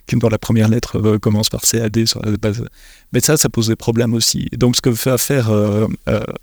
qui 0.10 0.16
dans 0.16 0.30
la 0.30 0.38
première 0.39 0.68
lettre 0.68 1.00
euh, 1.00 1.20
commence 1.20 1.50
par 1.50 1.62
CAD 1.62 2.06
sur 2.06 2.22
la 2.24 2.36
base. 2.38 2.66
Mais 3.13 3.20
ça, 3.20 3.38
ça 3.38 3.50
pose 3.50 3.68
des 3.68 3.75
problèmes 3.75 4.13
aussi. 4.13 4.48
donc, 4.58 4.75
ce 4.75 4.82
que 4.82 4.89
va 4.89 5.18
faire 5.18 5.50
euh, 5.51 5.88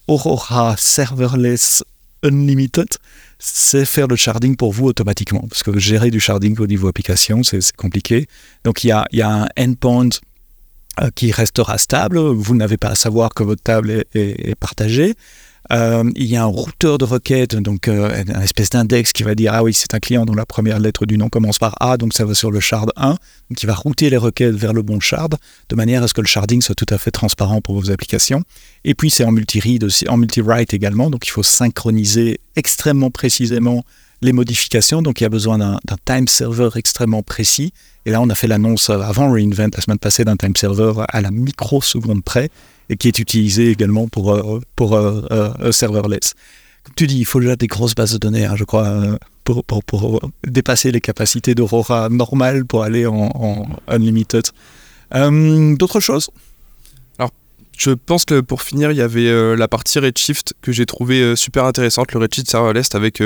Aurora 0.07 0.77
Serverless 0.79 1.85
Unlimited, 2.23 2.89
c'est 3.39 3.85
faire 3.85 4.07
le 4.07 4.17
sharding 4.17 4.57
pour 4.57 4.73
vous 4.73 4.87
automatiquement. 4.87 5.45
Parce 5.49 5.63
que 5.63 5.79
gérer 5.79 6.11
du 6.11 6.21
sharding 6.21 6.57
au 6.59 6.67
niveau 6.67 6.89
application, 6.89 7.43
c'est 7.43 7.73
compliqué. 7.73 8.29
Donc 8.65 8.85
il 8.85 8.89
y 8.89 8.93
a, 8.93 9.07
un 9.33 9.49
endpoint 9.59 10.09
euh, 11.01 11.11
qui 11.15 11.33
restera 11.33 11.77
stable. 11.77 12.19
Vous 12.19 12.55
n'avez 12.55 12.77
pas 12.77 12.89
à 12.89 12.95
savoir 12.95 13.35
que 13.35 13.43
votre 13.43 13.63
table 13.63 14.05
est 14.15 14.55
partagée. 14.55 15.15
Euh, 15.73 16.05
il 16.15 16.27
y 16.27 16.37
a 16.37 16.43
un 16.43 16.47
routeur 16.47 16.99
de 16.99 17.05
requête, 17.05 17.57
donc 17.57 17.89
euh, 17.89 18.23
un 18.29 18.41
espèce 18.41 18.71
d'index 18.71 19.13
qui 19.13 19.25
va 19.25 19.35
dire 19.35 19.53
ah 19.55 19.65
oui 19.65 19.75
c'est 19.75 19.95
un 19.95 19.99
client 19.99 20.25
dont 20.25 20.35
la 20.35 20.47
première 20.47 20.79
lettre 20.79 21.07
du 21.07 21.19
nom 21.19 21.29
commence 21.29 21.59
par 21.59 21.75
A, 21.81 21.97
donc 21.97 22.15
ça 22.15 22.25
va 22.25 22.35
sur 22.35 22.51
le 22.51 22.61
shard 22.61 22.93
1, 22.97 23.17
qui 23.57 23.67
va 23.67 23.75
router 23.75 24.09
les 24.09 24.17
requêtes 24.17 24.55
vers 24.55 24.73
le 24.73 24.83
bon 24.83 25.01
shard, 25.01 25.37
de 25.69 25.75
manière 25.75 26.03
à 26.03 26.09
ce 26.09 26.15
que 26.15 26.21
le 26.21 26.27
sharding 26.27 26.63
soit 26.63 26.75
tout 26.75 26.87
à 26.91 26.99
fait 26.99 27.11
transparent 27.11 27.61
pour 27.61 27.75
vos 27.81 27.91
applications. 27.91 28.43
Et 28.85 28.95
puis 28.95 29.11
c'est 29.11 29.25
en 29.25 29.33
multi-read 29.33 29.83
aussi, 29.83 30.09
en 30.09 30.17
multi-write 30.17 30.73
également, 30.73 31.11
donc 31.11 31.27
il 31.27 31.31
faut 31.31 31.43
synchroniser 31.43 32.39
extrêmement 32.55 33.11
précisément 33.11 33.85
les 34.23 34.33
modifications, 34.33 35.03
donc 35.03 35.21
il 35.21 35.25
y 35.25 35.27
a 35.27 35.31
besoin 35.31 35.59
d'un 35.59 35.79
time 36.05 36.29
server 36.29 36.71
extrêmement 36.77 37.23
précis. 37.23 37.73
Et 38.07 38.11
là, 38.11 38.23
on 38.23 38.31
a 38.31 38.35
fait 38.35 38.47
l'annonce 38.47 38.89
avant 38.89 39.31
Reinvent 39.31 39.71
la 39.75 39.81
semaine 39.81 39.99
passée 39.99 40.25
d'un 40.25 40.37
time 40.37 40.57
server 40.57 40.93
à 41.09 41.21
la 41.21 41.31
microseconde 41.31 42.25
près 42.25 42.51
et 42.89 42.97
qui 42.97 43.09
est 43.09 43.19
utilisé 43.19 43.71
également 43.71 44.09
pour, 44.09 44.33
euh, 44.33 44.61
pour 44.77 44.95
euh, 44.95 45.23
euh, 45.31 45.73
serverless. 45.73 46.35
Comme 46.85 46.95
tu 46.95 47.07
dis, 47.07 47.19
il 47.19 47.25
faut 47.25 47.41
déjà 47.41 47.57
des 47.57 47.67
grosses 47.67 47.95
bases 47.95 48.13
de 48.13 48.19
données, 48.19 48.45
hein, 48.45 48.55
je 48.57 48.65
crois, 48.65 49.19
pour, 49.45 49.65
pour, 49.65 50.21
dépasser 50.47 50.93
les 50.93 51.01
capacités 51.01 51.55
d'Aurora 51.55 52.09
normales 52.09 52.65
pour 52.65 52.85
aller 52.85 53.07
en, 53.07 53.67
unlimited. 53.89 54.45
D'autres 55.11 56.01
choses? 56.01 56.31
Je 57.77 57.91
pense 57.91 58.25
que 58.25 58.41
pour 58.41 58.63
finir, 58.63 58.91
il 58.91 58.97
y 58.97 59.03
avait 59.03 59.55
la 59.55 59.69
partie 59.69 59.99
Redshift 59.99 60.55
que 60.63 60.73
j'ai 60.73 60.87
trouvé 60.87 61.37
super 61.37 61.65
intéressante, 61.65 62.13
le 62.13 62.21
Redshift 62.21 62.49
serverless 62.49 62.95
avec 62.95 63.21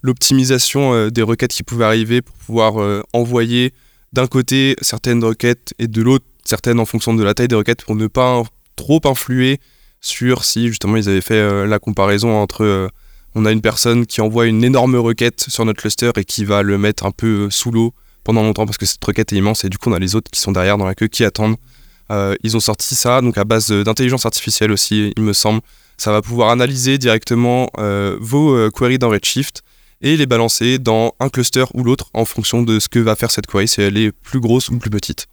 l'optimisation 0.00 1.08
des 1.08 1.22
requêtes 1.22 1.52
qui 1.52 1.62
pouvaient 1.62 1.84
arriver 1.84 2.22
pour 2.22 2.34
pouvoir 2.36 3.02
envoyer 3.12 3.74
d'un 4.12 4.28
côté 4.28 4.76
certaines 4.80 5.22
requêtes 5.22 5.74
et 5.78 5.88
de 5.88 6.00
l'autre 6.02 6.24
certaines 6.44 6.80
en 6.80 6.84
fonction 6.84 7.14
de 7.14 7.22
la 7.22 7.34
taille 7.34 7.48
des 7.48 7.56
requêtes 7.56 7.84
pour 7.84 7.96
ne 7.96 8.06
pas 8.06 8.42
trop 8.76 9.00
influer 9.04 9.60
sur 10.00 10.44
si 10.44 10.68
justement 10.68 10.96
ils 10.96 11.08
avaient 11.08 11.20
fait 11.20 11.66
la 11.66 11.78
comparaison 11.78 12.36
entre 12.36 12.90
on 13.34 13.46
a 13.46 13.52
une 13.52 13.60
personne 13.60 14.06
qui 14.06 14.20
envoie 14.20 14.46
une 14.46 14.62
énorme 14.64 14.96
requête 14.96 15.46
sur 15.48 15.64
notre 15.64 15.80
cluster 15.80 16.10
et 16.16 16.24
qui 16.24 16.44
va 16.44 16.62
le 16.62 16.76
mettre 16.78 17.06
un 17.06 17.10
peu 17.10 17.48
sous 17.50 17.70
l'eau 17.70 17.94
pendant 18.24 18.42
longtemps 18.42 18.66
parce 18.66 18.78
que 18.78 18.86
cette 18.86 19.04
requête 19.04 19.32
est 19.32 19.36
immense 19.36 19.64
et 19.64 19.68
du 19.68 19.78
coup 19.78 19.90
on 19.90 19.94
a 19.94 19.98
les 19.98 20.14
autres 20.14 20.30
qui 20.30 20.40
sont 20.40 20.52
derrière 20.52 20.78
dans 20.78 20.86
la 20.86 20.94
queue 20.94 21.08
qui 21.08 21.24
attendent. 21.24 21.56
Euh, 22.10 22.34
ils 22.42 22.56
ont 22.56 22.60
sorti 22.60 22.94
ça 22.94 23.20
donc 23.20 23.38
à 23.38 23.44
base 23.44 23.70
d'intelligence 23.70 24.26
artificielle 24.26 24.72
aussi, 24.72 25.12
il 25.16 25.22
me 25.22 25.32
semble. 25.32 25.60
Ça 25.96 26.10
va 26.10 26.20
pouvoir 26.20 26.50
analyser 26.50 26.98
directement 26.98 27.70
euh, 27.78 28.16
vos 28.20 28.54
euh, 28.54 28.70
queries 28.70 28.98
dans 28.98 29.08
Redshift 29.08 29.62
et 30.00 30.16
les 30.16 30.26
balancer 30.26 30.78
dans 30.78 31.14
un 31.20 31.28
cluster 31.28 31.64
ou 31.74 31.84
l'autre 31.84 32.10
en 32.12 32.24
fonction 32.24 32.62
de 32.62 32.80
ce 32.80 32.88
que 32.88 32.98
va 32.98 33.14
faire 33.14 33.30
cette 33.30 33.46
query, 33.46 33.68
si 33.68 33.80
elle 33.82 33.96
est 33.96 34.10
plus 34.10 34.40
grosse 34.40 34.68
ou 34.68 34.78
plus 34.78 34.90
petite. 34.90 35.26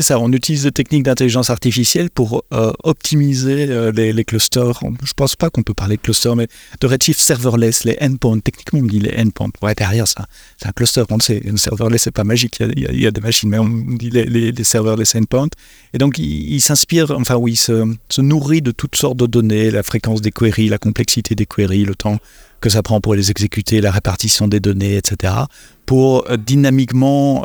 C'est 0.00 0.14
ça, 0.14 0.18
on 0.18 0.32
utilise 0.32 0.62
des 0.62 0.72
techniques 0.72 1.02
d'intelligence 1.02 1.50
artificielle 1.50 2.08
pour 2.08 2.42
euh, 2.54 2.72
optimiser 2.84 3.66
euh, 3.68 3.92
les, 3.92 4.24
clusters. 4.24 4.80
Je 4.80 4.86
ne 4.86 4.94
pense 5.14 5.36
pas 5.36 5.50
qu'on 5.50 5.62
peut 5.62 5.74
parler 5.74 5.96
de 5.96 6.00
clusters, 6.00 6.34
mais 6.36 6.48
de 6.80 6.86
Redshift 6.86 7.20
serverless, 7.20 7.84
les 7.84 7.98
endpoints. 8.00 8.38
Techniquement, 8.38 8.78
on 8.78 8.84
dit 8.84 8.98
les 8.98 9.14
endpoints. 9.20 9.50
Ouais, 9.60 9.74
derrière 9.74 10.08
ça, 10.08 10.24
c'est 10.56 10.68
un 10.68 10.72
cluster. 10.72 11.02
On 11.10 11.20
sait, 11.20 11.42
un 11.46 11.58
serverless, 11.58 12.04
c'est 12.04 12.12
pas 12.12 12.24
magique. 12.24 12.60
Il 12.60 12.98
y, 12.98 13.06
a, 13.06 13.10
des 13.10 13.20
machines, 13.20 13.50
mais 13.50 13.58
on 13.58 13.68
dit 13.68 14.08
les, 14.08 14.24
les, 14.24 14.64
serverless 14.64 15.16
endpoints. 15.16 15.50
Et 15.92 15.98
donc, 15.98 16.16
il, 16.16 16.60
s'inspire, 16.62 17.10
enfin 17.10 17.34
oui, 17.34 17.52
il 17.52 17.56
se, 17.56 17.94
se, 18.08 18.22
nourrit 18.22 18.62
de 18.62 18.70
toutes 18.70 18.96
sortes 18.96 19.18
de 19.18 19.26
données, 19.26 19.70
la 19.70 19.82
fréquence 19.82 20.22
des 20.22 20.30
queries, 20.30 20.70
la 20.70 20.78
complexité 20.78 21.34
des 21.34 21.44
queries, 21.44 21.84
le 21.84 21.94
temps 21.94 22.16
que 22.62 22.70
ça 22.70 22.82
prend 22.82 23.02
pour 23.02 23.14
les 23.14 23.30
exécuter, 23.30 23.82
la 23.82 23.90
répartition 23.90 24.48
des 24.48 24.60
données, 24.60 24.96
etc., 24.96 25.34
pour 25.84 26.24
euh, 26.30 26.38
dynamiquement 26.38 27.44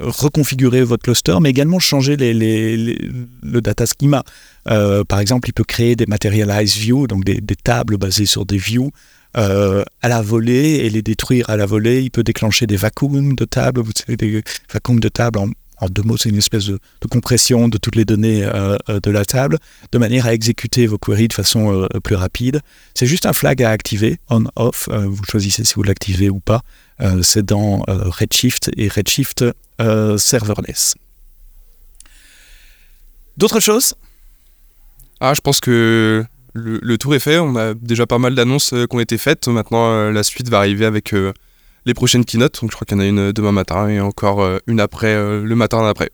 reconfigurer 0.00 0.82
votre 0.82 1.02
cluster, 1.02 1.36
mais 1.40 1.50
également 1.50 1.78
changer 1.78 2.16
le 2.16 3.60
data 3.60 3.84
schema. 3.86 4.22
Euh, 4.68 5.04
par 5.04 5.20
exemple, 5.20 5.48
il 5.48 5.52
peut 5.52 5.64
créer 5.64 5.96
des 5.96 6.06
materialized 6.06 6.78
views, 6.78 7.06
donc 7.06 7.24
des, 7.24 7.40
tables 7.62 7.96
basées 7.96 8.26
sur 8.26 8.46
des 8.46 8.58
views 8.58 8.90
euh, 9.36 9.84
à 10.02 10.08
la 10.08 10.22
volée 10.22 10.80
et 10.84 10.90
les 10.90 11.02
détruire 11.02 11.48
à 11.50 11.56
la 11.56 11.66
volée. 11.66 12.02
Il 12.02 12.10
peut 12.10 12.22
déclencher 12.22 12.66
des 12.66 12.76
vacuums 12.76 13.34
de 13.34 13.44
tables, 13.44 13.80
vous 13.80 13.92
savez, 13.94 14.16
des 14.16 14.42
vacuums 14.72 15.00
de 15.00 15.08
tables 15.08 15.38
en, 15.38 15.48
deux 15.88 16.02
mots, 16.02 16.18
c'est 16.18 16.28
une 16.28 16.36
espèce 16.36 16.66
de, 16.66 16.78
compression 17.10 17.66
de 17.68 17.78
toutes 17.78 17.96
les 17.96 18.04
données 18.04 18.44
euh, 18.44 18.76
de 19.02 19.10
la 19.10 19.24
table, 19.24 19.56
de 19.92 19.96
manière 19.96 20.26
à 20.26 20.34
exécuter 20.34 20.86
vos 20.86 20.98
queries 20.98 21.28
de 21.28 21.32
façon 21.32 21.88
plus 22.04 22.16
rapide. 22.16 22.60
C'est 22.94 23.06
juste 23.06 23.24
un 23.24 23.32
flag 23.32 23.62
à 23.62 23.70
activer, 23.70 24.18
on-off. 24.28 24.90
vous 24.90 25.24
choisissez 25.24 25.64
si 25.64 25.72
vous 25.76 25.82
l'activez 25.82 26.28
ou 26.28 26.38
pas. 26.38 26.60
C'est 27.22 27.44
dans 27.44 27.82
Redshift 27.88 28.70
et 28.76 28.88
Redshift 28.88 29.44
euh, 29.80 30.18
serverless. 30.18 30.94
D'autres 33.36 33.60
choses? 33.60 33.94
Ah, 35.20 35.32
je 35.32 35.40
pense 35.40 35.60
que 35.60 36.24
le, 36.52 36.98
tour 36.98 37.14
est 37.14 37.20
fait. 37.20 37.38
On 37.38 37.56
a 37.56 37.72
déjà 37.74 38.06
pas 38.06 38.18
mal 38.18 38.34
d'annonces 38.34 38.74
euh, 38.74 38.86
qui 38.86 38.96
ont 38.96 39.00
été 39.00 39.16
faites. 39.16 39.48
Maintenant, 39.48 39.90
euh, 39.90 40.12
la 40.12 40.22
suite 40.22 40.50
va 40.50 40.58
arriver 40.58 40.84
avec 40.84 41.14
les 41.86 41.94
prochaines 41.94 42.24
keynotes. 42.24 42.60
Donc, 42.60 42.70
je 42.70 42.76
crois 42.76 42.84
qu'il 42.84 42.98
y 42.98 43.00
en 43.00 43.02
a 43.02 43.06
une 43.06 43.32
demain 43.32 43.52
matin 43.52 43.88
et 43.88 44.00
encore 44.00 44.46
une 44.66 44.80
après, 44.80 45.14
le 45.14 45.54
matin 45.54 45.82
d'après. 45.82 46.10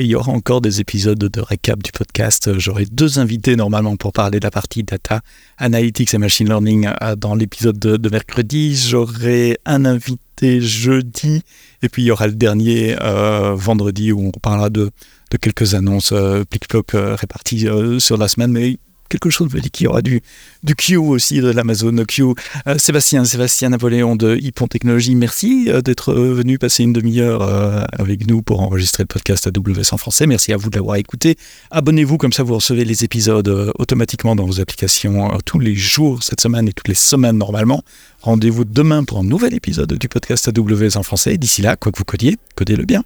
Et 0.00 0.04
il 0.04 0.08
y 0.08 0.14
aura 0.14 0.32
encore 0.32 0.62
des 0.62 0.80
épisodes 0.80 1.18
de 1.18 1.40
récap 1.42 1.82
du 1.82 1.92
podcast. 1.92 2.58
J'aurai 2.58 2.86
deux 2.86 3.18
invités 3.18 3.54
normalement 3.54 3.96
pour 3.96 4.14
parler 4.14 4.40
de 4.40 4.44
la 4.46 4.50
partie 4.50 4.82
data, 4.82 5.20
analytics 5.58 6.14
et 6.14 6.16
machine 6.16 6.48
learning 6.48 6.88
dans 7.18 7.34
l'épisode 7.34 7.78
de, 7.78 8.08
mercredi. 8.08 8.74
J'aurai 8.74 9.58
un 9.66 9.84
invité 9.84 10.62
jeudi 10.62 11.42
et 11.82 11.90
puis 11.90 12.02
il 12.02 12.06
y 12.06 12.10
aura 12.10 12.28
le 12.28 12.32
dernier 12.32 12.96
euh, 13.02 13.54
vendredi 13.54 14.10
où 14.10 14.28
on 14.28 14.30
parlera 14.30 14.70
de, 14.70 14.90
de 15.32 15.36
quelques 15.36 15.74
annonces 15.74 16.12
euh, 16.12 16.44
plic-ploc 16.48 16.94
euh, 16.94 17.14
réparties 17.14 17.66
sur 17.98 18.16
la 18.16 18.28
semaine. 18.28 18.52
Mais 18.52 18.78
quelque 19.10 19.28
chose 19.28 19.52
me 19.52 19.60
dit 19.60 19.70
qu'il 19.70 19.84
y 19.84 19.88
aura 19.88 20.00
du, 20.00 20.22
du 20.62 20.74
Q 20.74 20.96
aussi, 20.96 21.40
de 21.40 21.50
l'Amazon 21.50 21.94
Q. 22.06 22.22
Euh, 22.66 22.78
Sébastien, 22.78 23.24
Sébastien 23.24 23.68
Napoléon 23.68 24.16
de 24.16 24.36
Hippon 24.36 24.68
Technologies, 24.68 25.14
merci 25.14 25.66
euh, 25.68 25.82
d'être 25.82 26.14
venu 26.14 26.58
passer 26.58 26.84
une 26.84 26.94
demi-heure 26.94 27.42
euh, 27.42 27.82
avec 27.92 28.26
nous 28.26 28.40
pour 28.40 28.60
enregistrer 28.60 29.02
le 29.02 29.08
podcast 29.08 29.46
AWS 29.46 29.92
en 29.92 29.98
français. 29.98 30.26
Merci 30.26 30.52
à 30.52 30.56
vous 30.56 30.70
de 30.70 30.76
l'avoir 30.76 30.96
écouté. 30.96 31.36
Abonnez-vous, 31.70 32.16
comme 32.16 32.32
ça 32.32 32.42
vous 32.42 32.54
recevez 32.54 32.84
les 32.84 33.04
épisodes 33.04 33.72
automatiquement 33.78 34.36
dans 34.36 34.46
vos 34.46 34.60
applications 34.60 35.36
tous 35.44 35.58
les 35.58 35.74
jours 35.74 36.22
cette 36.22 36.40
semaine 36.40 36.68
et 36.68 36.72
toutes 36.72 36.88
les 36.88 36.94
semaines 36.94 37.36
normalement. 37.36 37.82
Rendez-vous 38.22 38.64
demain 38.64 39.02
pour 39.04 39.18
un 39.18 39.24
nouvel 39.24 39.54
épisode 39.54 39.92
du 39.92 40.08
podcast 40.08 40.48
AWS 40.48 40.96
en 40.96 41.02
français. 41.02 41.36
D'ici 41.36 41.62
là, 41.62 41.76
quoi 41.76 41.90
que 41.90 41.98
vous 41.98 42.04
codiez, 42.04 42.38
codez-le 42.54 42.84
bien. 42.84 43.02